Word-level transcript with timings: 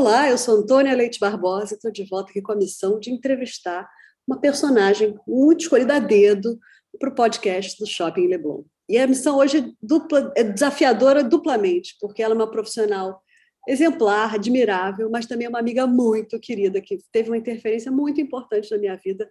Olá, 0.00 0.30
eu 0.30 0.38
sou 0.38 0.56
Antônia 0.56 0.96
Leite 0.96 1.20
Barbosa 1.20 1.74
e 1.74 1.76
estou 1.76 1.92
de 1.92 2.04
volta 2.04 2.30
aqui 2.30 2.40
com 2.40 2.52
a 2.52 2.56
missão 2.56 2.98
de 2.98 3.10
entrevistar 3.10 3.86
uma 4.26 4.40
personagem 4.40 5.14
muito 5.28 5.60
escolhida 5.60 5.96
a 5.96 5.98
dedo 5.98 6.58
para 6.98 7.10
o 7.10 7.14
podcast 7.14 7.78
do 7.78 7.86
Shopping 7.86 8.26
Leblon. 8.26 8.62
E 8.88 8.96
a 8.96 9.06
missão 9.06 9.36
hoje 9.36 9.58
é, 9.58 9.64
dupla, 9.82 10.32
é 10.34 10.42
desafiadora 10.42 11.22
duplamente, 11.22 11.98
porque 12.00 12.22
ela 12.22 12.32
é 12.32 12.34
uma 12.34 12.50
profissional 12.50 13.20
exemplar, 13.68 14.36
admirável, 14.36 15.10
mas 15.10 15.26
também 15.26 15.44
é 15.44 15.50
uma 15.50 15.58
amiga 15.58 15.86
muito 15.86 16.40
querida, 16.40 16.80
que 16.80 16.96
teve 17.12 17.28
uma 17.28 17.36
interferência 17.36 17.92
muito 17.92 18.22
importante 18.22 18.70
na 18.70 18.78
minha 18.78 18.96
vida 18.96 19.28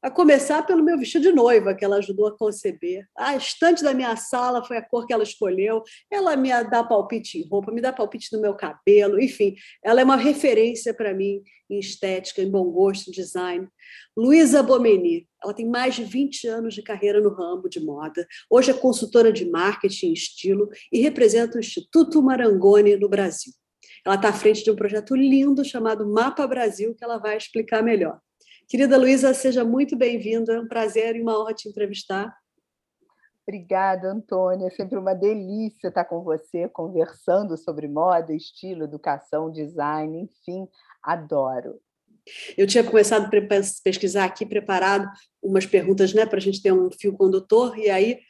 a 0.00 0.10
começar 0.10 0.62
pelo 0.64 0.82
meu 0.82 0.96
vestido 0.96 1.22
de 1.22 1.32
noiva, 1.32 1.74
que 1.74 1.84
ela 1.84 1.96
ajudou 1.96 2.28
a 2.28 2.36
conceber. 2.36 3.04
A 3.16 3.36
estante 3.36 3.82
da 3.82 3.92
minha 3.92 4.14
sala 4.16 4.64
foi 4.64 4.76
a 4.76 4.82
cor 4.82 5.06
que 5.06 5.12
ela 5.12 5.24
escolheu. 5.24 5.82
Ela 6.10 6.36
me 6.36 6.50
dá 6.64 6.84
palpite 6.84 7.38
em 7.38 7.48
roupa, 7.48 7.72
me 7.72 7.80
dá 7.80 7.92
palpite 7.92 8.32
no 8.32 8.40
meu 8.40 8.54
cabelo, 8.54 9.20
enfim, 9.20 9.56
ela 9.82 10.00
é 10.00 10.04
uma 10.04 10.16
referência 10.16 10.94
para 10.94 11.12
mim 11.12 11.42
em 11.68 11.78
estética, 11.78 12.40
em 12.40 12.50
bom 12.50 12.70
gosto, 12.70 13.08
em 13.08 13.12
design. 13.12 13.68
Luísa 14.16 14.62
Bomeni, 14.62 15.26
ela 15.42 15.52
tem 15.52 15.68
mais 15.68 15.94
de 15.94 16.04
20 16.04 16.46
anos 16.46 16.74
de 16.74 16.82
carreira 16.82 17.20
no 17.20 17.30
ramo 17.30 17.68
de 17.68 17.80
moda. 17.80 18.26
Hoje 18.48 18.70
é 18.70 18.74
consultora 18.74 19.32
de 19.32 19.48
marketing 19.50 20.10
e 20.10 20.12
estilo 20.12 20.68
e 20.92 21.00
representa 21.00 21.56
o 21.56 21.60
Instituto 21.60 22.22
Marangoni 22.22 22.96
no 22.96 23.08
Brasil. 23.08 23.52
Ela 24.04 24.14
está 24.14 24.28
à 24.28 24.32
frente 24.32 24.64
de 24.64 24.70
um 24.70 24.76
projeto 24.76 25.14
lindo 25.14 25.64
chamado 25.64 26.08
Mapa 26.08 26.46
Brasil, 26.46 26.94
que 26.94 27.04
ela 27.04 27.18
vai 27.18 27.36
explicar 27.36 27.82
melhor. 27.82 28.18
Querida 28.68 28.98
Luísa, 28.98 29.32
seja 29.32 29.64
muito 29.64 29.96
bem-vinda. 29.96 30.52
É 30.52 30.60
um 30.60 30.68
prazer 30.68 31.16
e 31.16 31.22
uma 31.22 31.40
honra 31.40 31.54
te 31.54 31.70
entrevistar. 31.70 32.36
Obrigada, 33.46 34.12
Antônia. 34.12 34.66
É 34.66 34.70
sempre 34.70 34.98
uma 34.98 35.14
delícia 35.14 35.88
estar 35.88 36.04
com 36.04 36.22
você, 36.22 36.68
conversando 36.68 37.56
sobre 37.56 37.88
moda, 37.88 38.34
estilo, 38.34 38.84
educação, 38.84 39.50
design, 39.50 40.20
enfim, 40.20 40.68
adoro. 41.02 41.80
Eu 42.58 42.66
tinha 42.66 42.84
começado 42.84 43.24
a 43.24 43.30
pesquisar 43.82 44.26
aqui, 44.26 44.44
preparado 44.44 45.10
umas 45.42 45.64
perguntas 45.64 46.12
né, 46.12 46.26
para 46.26 46.36
a 46.36 46.42
gente 46.42 46.60
ter 46.60 46.70
um 46.70 46.90
fio 46.90 47.16
condutor, 47.16 47.78
e 47.78 47.88
aí 47.88 48.20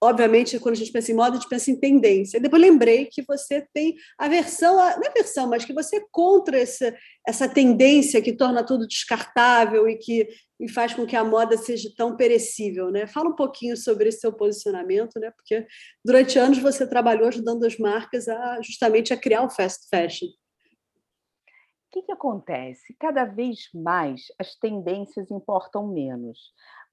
obviamente, 0.00 0.58
quando 0.58 0.74
a 0.74 0.78
gente 0.78 0.92
pensa 0.92 1.12
em 1.12 1.14
moda, 1.14 1.36
a 1.36 1.40
gente 1.40 1.48
pensa 1.48 1.70
em 1.70 1.78
tendência. 1.78 2.40
Depois 2.40 2.62
lembrei 2.62 3.06
que 3.06 3.22
você 3.22 3.66
tem 3.72 3.96
aversão, 4.18 4.76
não 4.76 5.02
é 5.02 5.08
aversão, 5.08 5.48
mas 5.48 5.64
que 5.64 5.72
você 5.72 5.96
é 5.96 6.04
contra 6.10 6.58
essa, 6.58 6.94
essa 7.26 7.48
tendência 7.48 8.22
que 8.22 8.32
torna 8.32 8.64
tudo 8.64 8.86
descartável 8.86 9.88
e 9.88 9.96
que 9.96 10.28
e 10.60 10.68
faz 10.68 10.92
com 10.92 11.06
que 11.06 11.14
a 11.14 11.22
moda 11.22 11.56
seja 11.56 11.88
tão 11.96 12.16
perecível. 12.16 12.90
Né? 12.90 13.06
Fala 13.06 13.28
um 13.28 13.34
pouquinho 13.36 13.76
sobre 13.76 14.08
esse 14.08 14.20
seu 14.20 14.32
posicionamento, 14.32 15.18
né? 15.20 15.30
porque 15.30 15.66
durante 16.04 16.38
anos 16.38 16.58
você 16.58 16.86
trabalhou 16.86 17.28
ajudando 17.28 17.64
as 17.64 17.78
marcas 17.78 18.28
a 18.28 18.60
justamente 18.60 19.12
a 19.12 19.16
criar 19.16 19.42
o 19.42 19.50
fast 19.50 19.88
fashion. 19.88 20.26
O 20.26 21.90
que, 21.90 22.02
que 22.02 22.12
acontece? 22.12 22.94
Cada 23.00 23.24
vez 23.24 23.60
mais 23.72 24.22
as 24.38 24.54
tendências 24.56 25.30
importam 25.30 25.88
menos. 25.88 26.38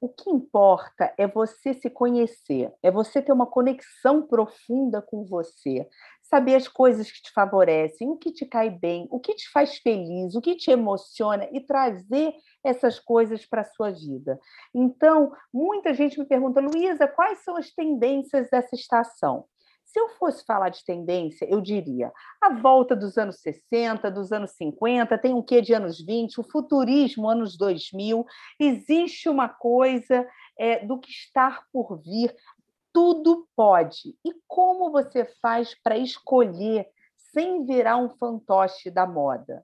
O 0.01 0.09
que 0.09 0.29
importa 0.29 1.13
é 1.17 1.25
você 1.25 1.73
se 1.73 1.89
conhecer, 1.89 2.72
é 2.83 2.91
você 2.91 3.22
ter 3.22 3.31
uma 3.31 3.47
conexão 3.47 4.22
profunda 4.22 5.01
com 5.01 5.25
você, 5.25 5.88
saber 6.22 6.56
as 6.56 6.67
coisas 6.67 7.11
que 7.11 7.22
te 7.22 7.31
favorecem, 7.31 8.09
o 8.09 8.17
que 8.17 8.31
te 8.31 8.45
cai 8.45 8.69
bem, 8.69 9.07
o 9.09 9.19
que 9.19 9.34
te 9.34 9.50
faz 9.50 9.78
feliz, 9.78 10.35
o 10.35 10.41
que 10.41 10.55
te 10.55 10.69
emociona 10.69 11.47
e 11.51 11.61
trazer 11.61 12.34
essas 12.63 13.00
coisas 13.00 13.45
para 13.45 13.61
a 13.61 13.66
sua 13.66 13.91
vida. 13.91 14.39
Então, 14.73 15.31
muita 15.53 15.94
gente 15.94 16.19
me 16.19 16.25
pergunta, 16.25 16.59
Luísa, 16.59 17.07
quais 17.07 17.39
são 17.44 17.55
as 17.55 17.72
tendências 17.72 18.50
dessa 18.50 18.75
estação? 18.75 19.45
Se 19.85 20.00
eu 20.00 20.09
fosse 20.09 20.44
falar 20.44 20.69
de 20.69 20.84
tendência, 20.84 21.46
eu 21.46 21.62
diria 21.62 22.12
a 22.41 22.53
volta 22.53 22.96
dos 22.96 23.18
anos 23.18 23.40
60, 23.40 24.09
dos 24.09 24.31
anos 24.31 24.51
50, 24.51 25.18
tem 25.18 25.34
um 25.34 25.44
quê 25.44 25.62
de 25.62 25.73
anos 25.73 26.03
20, 26.03 26.41
o 26.41 26.44
futurismo, 26.44 27.29
anos 27.29 27.56
2000. 27.56 28.25
Existe 28.59 29.29
uma 29.29 29.47
coisa 29.47 30.28
é, 30.57 30.85
do 30.85 31.00
que 31.00 31.12
estar 31.12 31.63
por 31.72 32.01
vir. 32.01 32.35
Tudo 32.91 33.47
pode. 33.56 34.18
E 34.25 34.34
como 34.47 34.91
você 34.91 35.25
faz 35.41 35.75
para 35.81 35.97
escolher 35.97 36.88
sem 37.31 37.63
virar 37.63 37.97
um 37.97 38.09
fantoche 38.09 38.90
da 38.90 39.06
moda? 39.06 39.63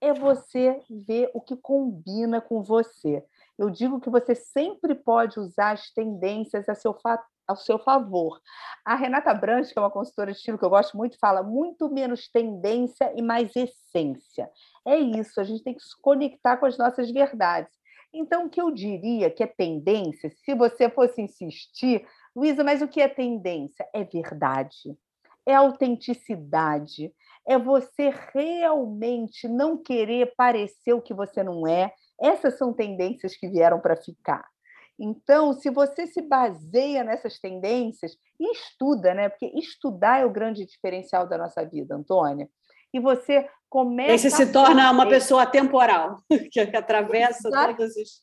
É 0.00 0.12
você 0.12 0.80
ver 0.88 1.30
o 1.34 1.40
que 1.40 1.56
combina 1.56 2.40
com 2.40 2.62
você. 2.62 3.24
Eu 3.58 3.70
digo 3.70 4.00
que 4.00 4.10
você 4.10 4.34
sempre 4.34 4.94
pode 4.94 5.40
usar 5.40 5.72
as 5.72 5.90
tendências 5.90 6.68
a 6.68 6.74
seu, 6.74 6.96
ao 7.46 7.56
seu 7.56 7.78
favor. 7.78 8.40
A 8.84 8.94
Renata 8.94 9.32
Brandt, 9.32 9.72
que 9.72 9.78
é 9.78 9.82
uma 9.82 9.90
consultora 9.90 10.32
de 10.32 10.38
estilo 10.38 10.58
que 10.58 10.64
eu 10.64 10.70
gosto 10.70 10.96
muito, 10.96 11.18
fala 11.18 11.42
muito 11.42 11.90
menos 11.90 12.28
tendência 12.28 13.12
e 13.16 13.22
mais 13.22 13.54
essência. 13.56 14.50
É 14.86 14.98
isso, 14.98 15.40
a 15.40 15.44
gente 15.44 15.62
tem 15.62 15.74
que 15.74 15.82
se 15.82 16.00
conectar 16.00 16.56
com 16.58 16.66
as 16.66 16.76
nossas 16.76 17.10
verdades. 17.10 17.72
Então, 18.12 18.46
o 18.46 18.50
que 18.50 18.60
eu 18.60 18.70
diria 18.70 19.30
que 19.30 19.42
é 19.42 19.46
tendência, 19.46 20.30
se 20.30 20.54
você 20.54 20.88
fosse 20.88 21.20
insistir, 21.20 22.06
Luísa, 22.34 22.62
mas 22.62 22.82
o 22.82 22.88
que 22.88 23.00
é 23.00 23.08
tendência? 23.08 23.88
É 23.92 24.04
verdade, 24.04 24.96
é 25.46 25.54
autenticidade, 25.54 27.12
é 27.46 27.58
você 27.58 28.12
realmente 28.34 29.46
não 29.46 29.76
querer 29.76 30.34
parecer 30.36 30.92
o 30.92 31.00
que 31.00 31.14
você 31.14 31.42
não 31.42 31.66
é. 31.66 31.92
Essas 32.20 32.56
são 32.58 32.72
tendências 32.72 33.36
que 33.36 33.48
vieram 33.48 33.80
para 33.80 33.96
ficar. 33.96 34.46
Então, 34.98 35.52
se 35.52 35.68
você 35.70 36.06
se 36.06 36.22
baseia 36.22 37.04
nessas 37.04 37.38
tendências 37.38 38.16
e 38.40 38.52
estuda, 38.52 39.12
né? 39.12 39.28
Porque 39.28 39.46
estudar 39.54 40.20
é 40.20 40.24
o 40.24 40.32
grande 40.32 40.64
diferencial 40.64 41.28
da 41.28 41.36
nossa 41.36 41.64
vida, 41.64 41.94
Antônia. 41.94 42.48
E 42.94 42.98
você 42.98 43.46
começa. 43.68 44.12
Aí 44.12 44.18
você 44.18 44.30
se 44.30 44.52
torna 44.52 44.90
uma 44.90 45.08
pessoa 45.08 45.42
atemporal, 45.42 46.16
que 46.50 46.60
atravessa 46.60 47.48
Exato. 47.48 47.76
todas 47.76 47.96
as. 47.96 48.22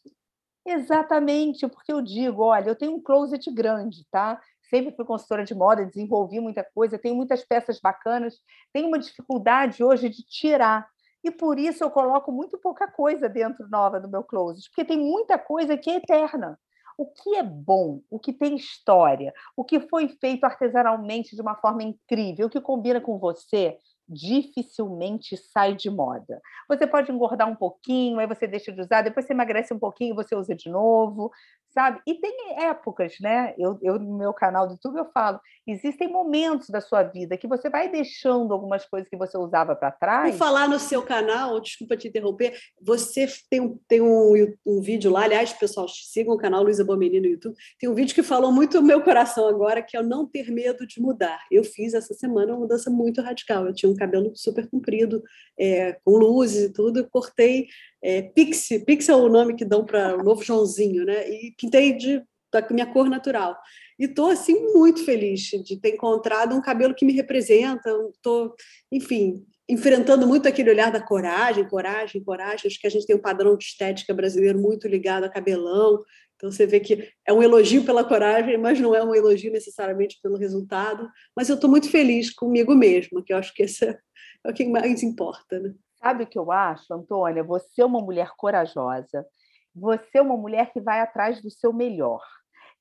Exatamente, 0.66 1.68
porque 1.68 1.92
eu 1.92 2.02
digo, 2.02 2.42
olha, 2.44 2.70
eu 2.70 2.76
tenho 2.76 2.96
um 2.96 3.02
closet 3.02 3.52
grande, 3.52 4.06
tá? 4.10 4.42
Sempre 4.70 4.96
fui 4.96 5.04
consultora 5.04 5.44
de 5.44 5.54
moda, 5.54 5.86
desenvolvi 5.86 6.40
muita 6.40 6.66
coisa, 6.74 6.98
tenho 6.98 7.16
muitas 7.16 7.44
peças 7.44 7.82
bacanas, 7.82 8.36
tenho 8.72 8.88
uma 8.88 8.98
dificuldade 8.98 9.84
hoje 9.84 10.08
de 10.08 10.24
tirar. 10.24 10.88
E 11.24 11.32
por 11.32 11.58
isso 11.58 11.84
eu 11.84 11.90
coloco 11.90 12.32
muito 12.32 12.58
pouca 12.58 12.88
coisa 12.88 13.30
dentro 13.30 13.68
nova 13.70 14.00
do 14.00 14.10
meu 14.10 14.24
closet, 14.24 14.70
porque 14.70 14.86
tem 14.86 14.98
muita 14.98 15.40
coisa 15.40 15.78
que 15.78 15.90
é 15.90 15.96
eterna. 15.96 16.60
O 16.98 17.08
que 17.08 17.36
é 17.36 17.44
bom, 17.44 18.02
o 18.10 18.20
que 18.20 18.32
tem 18.32 18.56
história, 18.56 19.34
o 19.56 19.64
que 19.64 19.80
foi 19.80 20.10
feito 20.10 20.44
artesanalmente 20.44 21.36
de 21.36 21.42
uma 21.42 21.56
forma 21.56 21.82
incrível, 21.82 22.48
o 22.48 22.50
que 22.50 22.62
combina 22.62 23.02
com 23.02 23.18
você, 23.18 23.78
dificilmente 24.14 25.36
sai 25.36 25.76
de 25.76 25.90
moda. 25.90 26.42
Você 26.70 26.86
pode 26.86 27.12
engordar 27.12 27.50
um 27.50 27.56
pouquinho, 27.56 28.20
aí 28.20 28.28
você 28.28 28.48
deixa 28.48 28.72
de 28.72 28.82
usar, 28.82 29.02
depois 29.02 29.26
você 29.26 29.34
emagrece 29.34 29.74
um 29.74 29.80
pouquinho, 29.80 30.14
e 30.14 30.16
você 30.16 30.36
usa 30.36 30.54
de 30.56 30.70
novo, 30.70 31.32
sabe? 31.74 32.00
E 32.06 32.14
tem 32.16 32.64
épocas, 32.64 33.16
né? 33.20 33.54
Eu, 33.58 33.78
eu 33.82 34.00
no 34.00 34.18
meu 34.18 34.34
canal 34.34 34.68
do 34.68 34.74
YouTube 34.74 34.98
eu 34.98 35.12
falo, 35.12 35.40
existem 35.66 36.08
momentos 36.08 36.70
da 36.70 36.80
sua 36.80 37.04
vida 37.04 37.36
que 37.36 37.48
você 37.48 37.70
vai 37.70 37.90
deixando 37.90 38.54
algumas 38.54 38.86
coisas 38.86 39.10
que 39.10 39.18
você 39.18 39.38
usava 39.38 39.76
para 39.76 39.92
trás. 39.92 40.36
E 40.36 40.38
falar 40.38 40.70
no 40.70 40.80
seu 40.80 41.02
canal, 41.02 41.60
desculpa 41.60 41.98
te 41.98 42.08
interromper, 42.08 42.58
você 42.82 43.28
tem 43.50 43.60
um, 43.60 43.80
tem 43.88 44.02
um, 44.02 44.56
um 44.66 44.82
vídeo 44.82 45.12
lá, 45.12 45.24
aliás, 45.24 45.52
pessoal, 45.52 45.88
sigam 45.88 46.36
o 46.36 46.38
canal 46.38 46.64
Luísa 46.64 46.86
Bomeni 46.86 47.20
no 47.20 47.28
YouTube, 47.28 47.56
tem 47.80 47.90
um 47.90 47.96
vídeo 47.96 48.14
que 48.14 48.24
falou 48.24 48.52
muito 48.52 48.80
no 48.80 48.88
meu 48.88 49.02
coração 49.02 49.48
agora, 49.48 49.82
que 49.82 49.98
é 49.98 50.00
o 50.00 50.04
não 50.04 50.28
ter 50.28 50.52
medo 50.52 50.86
de 50.86 51.02
mudar. 51.02 51.40
Eu 51.52 51.64
fiz 51.64 51.94
essa 51.94 52.14
semana 52.14 52.54
uma 52.54 52.60
mudança 52.60 52.90
muito 52.92 53.22
radical, 53.22 53.66
eu 53.66 53.74
tinha 53.74 53.92
um 53.92 53.96
cabelo 54.04 54.32
super 54.36 54.68
comprido, 54.70 55.24
é, 55.58 55.98
com 56.04 56.18
luzes 56.18 56.70
e 56.70 56.74
tudo, 56.74 57.08
cortei 57.10 57.68
é, 58.04 58.22
Pixie, 58.22 58.84
Pixie 58.84 59.12
é 59.12 59.16
o 59.16 59.30
nome 59.30 59.56
que 59.56 59.64
dão 59.64 59.86
para 59.86 60.18
o 60.18 60.24
novo 60.24 60.44
Joãozinho, 60.44 61.06
né? 61.06 61.30
E 61.30 61.54
pintei 61.58 61.94
de, 61.94 62.22
da 62.52 62.68
minha 62.70 62.86
cor 62.86 63.10
natural. 63.10 63.58
E 63.98 64.06
estou, 64.06 64.30
assim, 64.30 64.74
muito 64.74 65.06
feliz 65.06 65.42
de 65.42 65.80
ter 65.80 65.94
encontrado 65.94 66.54
um 66.54 66.62
cabelo 66.62 66.94
que 66.94 67.06
me 67.06 67.14
representa, 67.14 67.90
tô, 68.22 68.54
enfim, 68.92 69.46
enfrentando 69.70 70.28
muito 70.28 70.48
aquele 70.48 70.70
olhar 70.70 70.92
da 70.92 71.02
coragem, 71.02 71.68
coragem, 71.68 72.22
coragem. 72.22 72.68
Acho 72.68 72.80
que 72.80 72.88
a 72.88 72.90
gente 72.90 73.06
tem 73.06 73.16
um 73.16 73.22
padrão 73.22 73.56
de 73.56 73.64
estética 73.64 74.14
brasileiro 74.14 74.60
muito 74.60 74.88
ligado 74.88 75.24
a 75.24 75.30
cabelão. 75.30 76.04
Então 76.44 76.52
você 76.52 76.68
vê 76.68 76.82
que 76.82 77.10
é 77.26 77.32
um 77.32 77.42
elogio 77.42 77.86
pela 77.86 78.04
coragem, 78.04 78.58
mas 78.58 78.78
não 78.78 78.94
é 78.94 79.02
um 79.02 79.16
elogio 79.16 79.50
necessariamente 79.50 80.20
pelo 80.22 80.38
resultado. 80.38 81.10
Mas 81.34 81.48
eu 81.48 81.56
estou 81.56 81.70
muito 81.70 81.90
feliz 81.90 82.34
comigo 82.34 82.76
mesma, 82.76 83.24
que 83.24 83.32
eu 83.32 83.38
acho 83.38 83.54
que 83.54 83.64
esse 83.64 83.86
é, 83.86 83.98
é 84.46 84.52
o 84.52 84.54
que 84.54 84.66
mais 84.66 85.02
importa. 85.04 85.58
Né? 85.58 85.74
Sabe 86.02 86.26
o 86.26 86.28
que 86.28 86.38
eu 86.38 86.52
acho, 86.52 86.94
Antônia? 86.94 87.46
Você 87.46 87.82
é 87.82 87.86
uma 87.86 88.02
mulher 88.02 88.32
corajosa, 88.36 89.26
você 89.74 90.18
é 90.18 90.22
uma 90.22 90.36
mulher 90.36 90.74
que 90.74 90.82
vai 90.82 91.00
atrás 91.00 91.42
do 91.42 91.50
seu 91.50 91.72
melhor. 91.72 92.22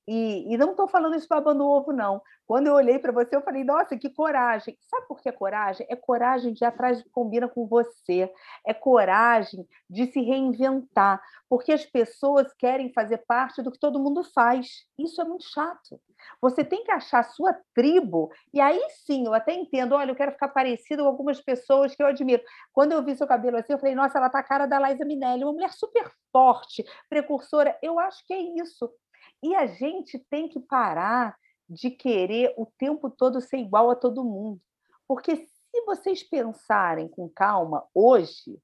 E, 0.07 0.53
e 0.53 0.57
não 0.57 0.71
estou 0.71 0.87
falando 0.87 1.15
isso 1.15 1.27
babando 1.29 1.65
ovo, 1.65 1.93
não. 1.93 2.21
Quando 2.45 2.67
eu 2.67 2.73
olhei 2.73 2.99
para 2.99 3.11
você, 3.11 3.35
eu 3.35 3.41
falei, 3.41 3.63
nossa, 3.63 3.97
que 3.97 4.09
coragem. 4.09 4.77
Sabe 4.81 5.07
por 5.07 5.21
que 5.21 5.31
coragem? 5.31 5.87
É 5.89 5.95
coragem 5.95 6.53
de 6.53 6.65
atrás 6.65 7.01
que 7.01 7.09
combina 7.09 7.47
com 7.47 7.65
você. 7.65 8.31
É 8.67 8.73
coragem 8.73 9.65
de 9.89 10.07
se 10.11 10.21
reinventar. 10.21 11.21
Porque 11.47 11.71
as 11.71 11.85
pessoas 11.85 12.53
querem 12.53 12.91
fazer 12.91 13.19
parte 13.19 13.61
do 13.61 13.71
que 13.71 13.79
todo 13.79 13.99
mundo 13.99 14.23
faz. 14.23 14.85
Isso 14.99 15.21
é 15.21 15.23
muito 15.23 15.45
chato. 15.45 15.99
Você 16.41 16.65
tem 16.65 16.83
que 16.83 16.91
achar 16.91 17.19
a 17.19 17.23
sua 17.23 17.55
tribo. 17.73 18.29
E 18.53 18.59
aí 18.59 18.81
sim, 19.05 19.25
eu 19.25 19.33
até 19.33 19.53
entendo. 19.53 19.95
Olha, 19.95 20.11
eu 20.11 20.15
quero 20.15 20.33
ficar 20.33 20.49
parecido 20.49 21.03
com 21.03 21.09
algumas 21.09 21.39
pessoas 21.39 21.95
que 21.95 22.03
eu 22.03 22.07
admiro. 22.07 22.43
Quando 22.73 22.91
eu 22.91 23.03
vi 23.03 23.15
seu 23.15 23.27
cabelo 23.27 23.57
assim, 23.57 23.73
eu 23.73 23.79
falei, 23.79 23.95
nossa, 23.95 24.17
ela 24.17 24.29
tá 24.29 24.39
a 24.39 24.43
cara 24.43 24.65
da 24.65 24.79
Liza 24.79 25.05
Minelli. 25.05 25.43
Uma 25.43 25.53
mulher 25.53 25.71
super 25.71 26.11
forte, 26.31 26.83
precursora. 27.09 27.77
Eu 27.81 27.99
acho 27.99 28.25
que 28.25 28.33
é 28.33 28.41
isso. 28.61 28.91
E 29.43 29.53
a 29.55 29.65
gente 29.65 30.17
tem 30.29 30.47
que 30.47 30.59
parar 30.59 31.35
de 31.69 31.91
querer 31.91 32.53
o 32.57 32.65
tempo 32.65 33.09
todo 33.09 33.41
ser 33.41 33.57
igual 33.57 33.89
a 33.91 33.95
todo 33.95 34.23
mundo. 34.23 34.61
Porque 35.07 35.35
se 35.35 35.81
vocês 35.85 36.23
pensarem 36.23 37.09
com 37.09 37.29
calma, 37.29 37.83
hoje, 37.93 38.57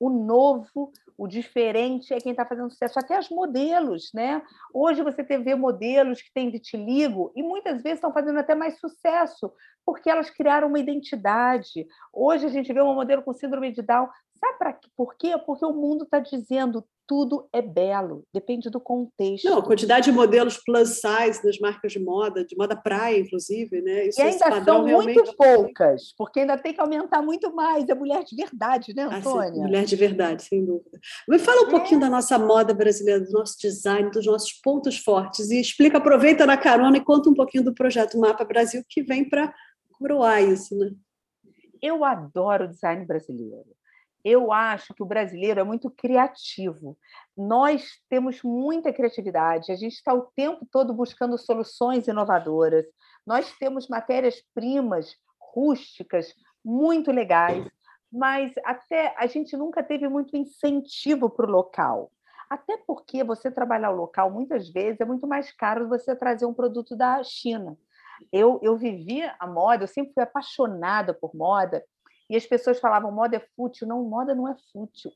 o 0.00 0.10
novo, 0.10 0.90
o 1.16 1.28
diferente 1.28 2.12
é 2.12 2.18
quem 2.18 2.32
está 2.32 2.44
fazendo 2.44 2.70
sucesso. 2.70 2.98
Até 2.98 3.16
as 3.16 3.28
modelos, 3.28 4.10
né? 4.12 4.42
Hoje 4.72 5.02
você 5.02 5.22
vê 5.22 5.54
modelos 5.54 6.20
que 6.20 6.32
têm 6.32 6.50
vitiligo 6.50 7.30
e 7.36 7.42
muitas 7.42 7.82
vezes 7.82 7.98
estão 7.98 8.12
fazendo 8.12 8.38
até 8.38 8.54
mais 8.54 8.80
sucesso, 8.80 9.52
porque 9.86 10.10
elas 10.10 10.30
criaram 10.30 10.68
uma 10.68 10.80
identidade. 10.80 11.86
Hoje 12.12 12.46
a 12.46 12.48
gente 12.48 12.72
vê 12.72 12.80
uma 12.80 12.94
modelo 12.94 13.22
com 13.22 13.32
síndrome 13.32 13.70
de 13.70 13.82
Down. 13.82 14.08
Sabe 14.40 14.58
para 14.58 14.78
por 14.96 15.14
quê? 15.14 15.38
Porque 15.38 15.64
o 15.64 15.72
mundo 15.72 16.02
está 16.04 16.18
dizendo 16.18 16.84
tudo 17.12 17.46
é 17.52 17.60
belo, 17.60 18.24
depende 18.32 18.70
do 18.70 18.80
contexto. 18.80 19.44
Não, 19.44 19.58
a 19.58 19.62
quantidade 19.62 20.06
de 20.06 20.12
modelos 20.12 20.56
plus 20.56 20.98
size 20.98 21.44
nas 21.44 21.58
marcas 21.58 21.92
de 21.92 21.98
moda, 21.98 22.42
de 22.42 22.56
moda 22.56 22.74
praia, 22.74 23.18
inclusive, 23.18 23.82
né? 23.82 24.06
Isso, 24.06 24.18
e 24.18 24.22
ainda 24.22 24.64
são 24.64 24.86
muito 24.86 25.36
poucas, 25.36 26.14
porque 26.16 26.40
ainda 26.40 26.56
tem 26.56 26.72
que 26.72 26.80
aumentar 26.80 27.20
muito 27.20 27.54
mais. 27.54 27.86
É 27.86 27.94
mulher 27.94 28.24
de 28.24 28.34
verdade, 28.34 28.94
né, 28.96 29.02
Antônia? 29.02 29.62
Ah, 29.62 29.66
mulher 29.66 29.84
de 29.84 29.94
verdade, 29.94 30.42
sem 30.42 30.64
dúvida. 30.64 30.98
Me 31.28 31.38
fala 31.38 31.64
um 31.64 31.68
é. 31.68 31.70
pouquinho 31.70 32.00
da 32.00 32.08
nossa 32.08 32.38
moda 32.38 32.72
brasileira, 32.72 33.20
do 33.20 33.30
nosso 33.30 33.58
design, 33.60 34.10
dos 34.10 34.24
nossos 34.24 34.54
pontos 34.54 34.96
fortes 34.96 35.50
e 35.50 35.60
explica, 35.60 35.98
aproveita 35.98 36.46
na 36.46 36.56
carona 36.56 36.96
e 36.96 37.04
conta 37.04 37.28
um 37.28 37.34
pouquinho 37.34 37.62
do 37.62 37.74
projeto 37.74 38.18
Mapa 38.18 38.42
Brasil 38.42 38.82
que 38.88 39.02
vem 39.02 39.28
para 39.28 39.52
coroar 39.98 40.42
isso, 40.42 40.74
né? 40.78 40.92
Eu 41.82 42.06
adoro 42.06 42.64
o 42.64 42.68
design 42.68 43.04
brasileiro 43.04 43.68
eu 44.24 44.52
acho 44.52 44.94
que 44.94 45.02
o 45.02 45.06
brasileiro 45.06 45.60
é 45.60 45.64
muito 45.64 45.90
criativo. 45.90 46.96
Nós 47.36 48.00
temos 48.08 48.42
muita 48.42 48.92
criatividade, 48.92 49.72
a 49.72 49.76
gente 49.76 49.94
está 49.94 50.14
o 50.14 50.28
tempo 50.36 50.66
todo 50.70 50.94
buscando 50.94 51.36
soluções 51.36 52.06
inovadoras. 52.06 52.84
Nós 53.26 53.52
temos 53.58 53.88
matérias-primas 53.88 55.16
rústicas 55.54 56.34
muito 56.64 57.10
legais, 57.10 57.66
mas 58.10 58.52
até 58.64 59.14
a 59.16 59.26
gente 59.26 59.56
nunca 59.56 59.82
teve 59.82 60.08
muito 60.08 60.36
incentivo 60.36 61.28
para 61.28 61.46
o 61.46 61.50
local. 61.50 62.10
Até 62.48 62.76
porque 62.76 63.24
você 63.24 63.50
trabalhar 63.50 63.90
o 63.90 63.96
local, 63.96 64.30
muitas 64.30 64.68
vezes, 64.68 65.00
é 65.00 65.04
muito 65.04 65.26
mais 65.26 65.50
caro 65.50 65.88
você 65.88 66.14
trazer 66.14 66.44
um 66.44 66.52
produto 66.52 66.94
da 66.94 67.22
China. 67.24 67.78
Eu, 68.30 68.60
eu 68.62 68.76
vivi 68.76 69.22
a 69.22 69.46
moda, 69.46 69.84
eu 69.84 69.88
sempre 69.88 70.12
fui 70.12 70.22
apaixonada 70.22 71.14
por 71.14 71.34
moda, 71.34 71.82
e 72.32 72.36
as 72.36 72.46
pessoas 72.46 72.80
falavam 72.80 73.12
moda 73.12 73.36
é 73.36 73.46
fútil. 73.54 73.86
Não, 73.86 74.02
moda 74.04 74.34
não 74.34 74.48
é 74.48 74.56
fútil. 74.72 75.12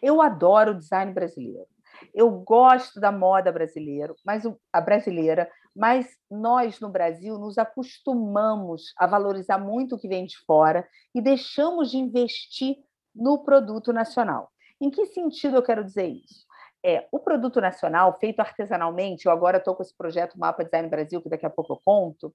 Eu 0.00 0.22
adoro 0.22 0.70
o 0.70 0.78
design 0.78 1.12
brasileiro. 1.12 1.68
Eu 2.14 2.30
gosto 2.30 2.98
da 2.98 3.12
moda 3.12 3.52
brasileira, 3.52 4.14
mas 4.24 4.44
a 4.72 4.80
brasileira, 4.80 5.50
mas 5.74 6.08
nós 6.30 6.80
no 6.80 6.88
Brasil 6.88 7.38
nos 7.38 7.58
acostumamos 7.58 8.94
a 8.96 9.06
valorizar 9.06 9.58
muito 9.58 9.94
o 9.94 9.98
que 9.98 10.08
vem 10.08 10.24
de 10.24 10.38
fora 10.46 10.88
e 11.14 11.20
deixamos 11.20 11.90
de 11.90 11.98
investir 11.98 12.76
no 13.14 13.44
produto 13.44 13.92
nacional. 13.92 14.50
Em 14.80 14.90
que 14.90 15.04
sentido 15.04 15.56
eu 15.56 15.62
quero 15.62 15.84
dizer 15.84 16.06
isso? 16.06 16.46
É, 16.82 17.06
o 17.12 17.18
produto 17.18 17.60
nacional, 17.60 18.18
feito 18.18 18.40
artesanalmente, 18.40 19.26
eu 19.26 19.32
agora 19.32 19.58
estou 19.58 19.74
com 19.74 19.82
esse 19.82 19.94
projeto 19.94 20.38
Mapa 20.38 20.64
Design 20.64 20.88
Brasil, 20.88 21.20
que 21.20 21.28
daqui 21.28 21.44
a 21.44 21.50
pouco 21.50 21.74
eu 21.74 21.80
conto, 21.84 22.34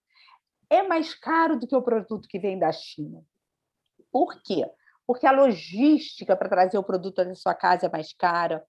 é 0.69 0.83
mais 0.83 1.16
caro 1.16 1.60
do 1.60 1.68
que 1.68 1.75
o 1.75 1.81
produto 1.81 2.28
que 2.28 2.38
vem 2.38 2.60
da 2.60 2.72
China. 2.72 3.24
Por 4.11 4.41
quê? 4.43 4.65
Porque 5.05 5.25
a 5.25 5.31
logística 5.31 6.35
para 6.35 6.49
trazer 6.49 6.77
o 6.77 6.83
produto 6.83 7.23
da 7.23 7.35
sua 7.35 7.53
casa 7.53 7.87
é 7.87 7.89
mais 7.89 8.13
cara. 8.13 8.63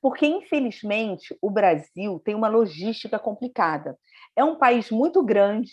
Porque, 0.00 0.26
infelizmente, 0.26 1.36
o 1.40 1.50
Brasil 1.50 2.20
tem 2.24 2.34
uma 2.34 2.48
logística 2.48 3.18
complicada. 3.18 3.98
É 4.36 4.44
um 4.44 4.56
país 4.56 4.90
muito 4.90 5.22
grande, 5.24 5.72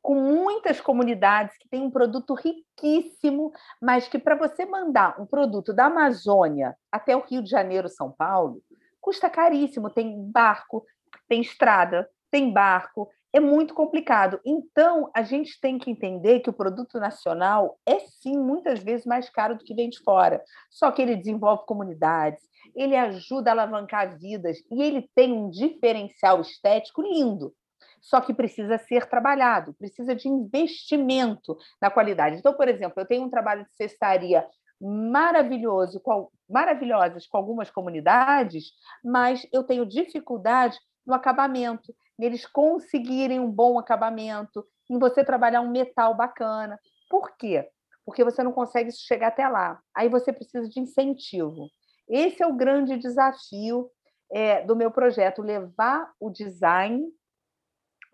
com 0.00 0.14
muitas 0.14 0.80
comunidades 0.80 1.56
que 1.58 1.68
tem 1.68 1.82
um 1.82 1.90
produto 1.90 2.34
riquíssimo, 2.34 3.52
mas 3.80 4.08
que 4.08 4.18
para 4.18 4.36
você 4.36 4.64
mandar 4.64 5.20
um 5.20 5.26
produto 5.26 5.72
da 5.72 5.86
Amazônia 5.86 6.76
até 6.90 7.16
o 7.16 7.20
Rio 7.20 7.42
de 7.42 7.50
Janeiro, 7.50 7.88
São 7.88 8.10
Paulo, 8.10 8.62
custa 9.00 9.28
caríssimo. 9.28 9.90
Tem 9.90 10.22
barco, 10.30 10.84
tem 11.28 11.40
estrada, 11.40 12.08
tem 12.30 12.52
barco, 12.52 13.10
é 13.32 13.40
muito 13.40 13.74
complicado. 13.74 14.40
Então, 14.44 15.10
a 15.14 15.22
gente 15.22 15.60
tem 15.60 15.78
que 15.78 15.90
entender 15.90 16.40
que 16.40 16.50
o 16.50 16.52
produto 16.52 16.98
nacional 16.98 17.78
é 17.86 17.98
sim 18.00 18.38
muitas 18.38 18.80
vezes 18.80 19.04
mais 19.04 19.28
caro 19.28 19.56
do 19.56 19.64
que 19.64 19.74
vem 19.74 19.90
de 19.90 20.00
fora. 20.00 20.42
Só 20.70 20.90
que 20.90 21.02
ele 21.02 21.16
desenvolve 21.16 21.66
comunidades, 21.66 22.42
ele 22.74 22.96
ajuda 22.96 23.50
a 23.50 23.52
alavancar 23.52 24.18
vidas 24.18 24.58
e 24.70 24.82
ele 24.82 25.08
tem 25.14 25.32
um 25.32 25.50
diferencial 25.50 26.40
estético 26.40 27.02
lindo. 27.02 27.52
Só 28.00 28.20
que 28.20 28.32
precisa 28.32 28.78
ser 28.78 29.06
trabalhado, 29.06 29.74
precisa 29.74 30.14
de 30.14 30.28
investimento 30.28 31.56
na 31.80 31.90
qualidade. 31.90 32.36
Então, 32.36 32.54
por 32.54 32.68
exemplo, 32.68 32.94
eu 32.96 33.06
tenho 33.06 33.24
um 33.24 33.30
trabalho 33.30 33.64
de 33.64 33.74
cestaria 33.74 34.46
maravilhoso, 34.80 36.00
com, 36.00 36.28
maravilhosas 36.48 37.26
com 37.26 37.36
algumas 37.36 37.70
comunidades, 37.70 38.70
mas 39.04 39.46
eu 39.52 39.64
tenho 39.64 39.84
dificuldade 39.84 40.78
no 41.04 41.14
acabamento 41.14 41.92
eles 42.24 42.46
conseguirem 42.46 43.38
um 43.40 43.50
bom 43.50 43.78
acabamento, 43.78 44.66
em 44.90 44.98
você 44.98 45.24
trabalhar 45.24 45.60
um 45.60 45.70
metal 45.70 46.14
bacana. 46.14 46.78
Por 47.08 47.36
quê? 47.36 47.68
Porque 48.04 48.24
você 48.24 48.42
não 48.42 48.52
consegue 48.52 48.90
chegar 48.90 49.28
até 49.28 49.46
lá. 49.46 49.80
Aí 49.94 50.08
você 50.08 50.32
precisa 50.32 50.68
de 50.68 50.80
incentivo. 50.80 51.68
Esse 52.08 52.42
é 52.42 52.46
o 52.46 52.56
grande 52.56 52.96
desafio 52.96 53.90
é, 54.32 54.64
do 54.64 54.74
meu 54.74 54.90
projeto: 54.90 55.42
levar 55.42 56.10
o 56.18 56.30
design, 56.30 57.04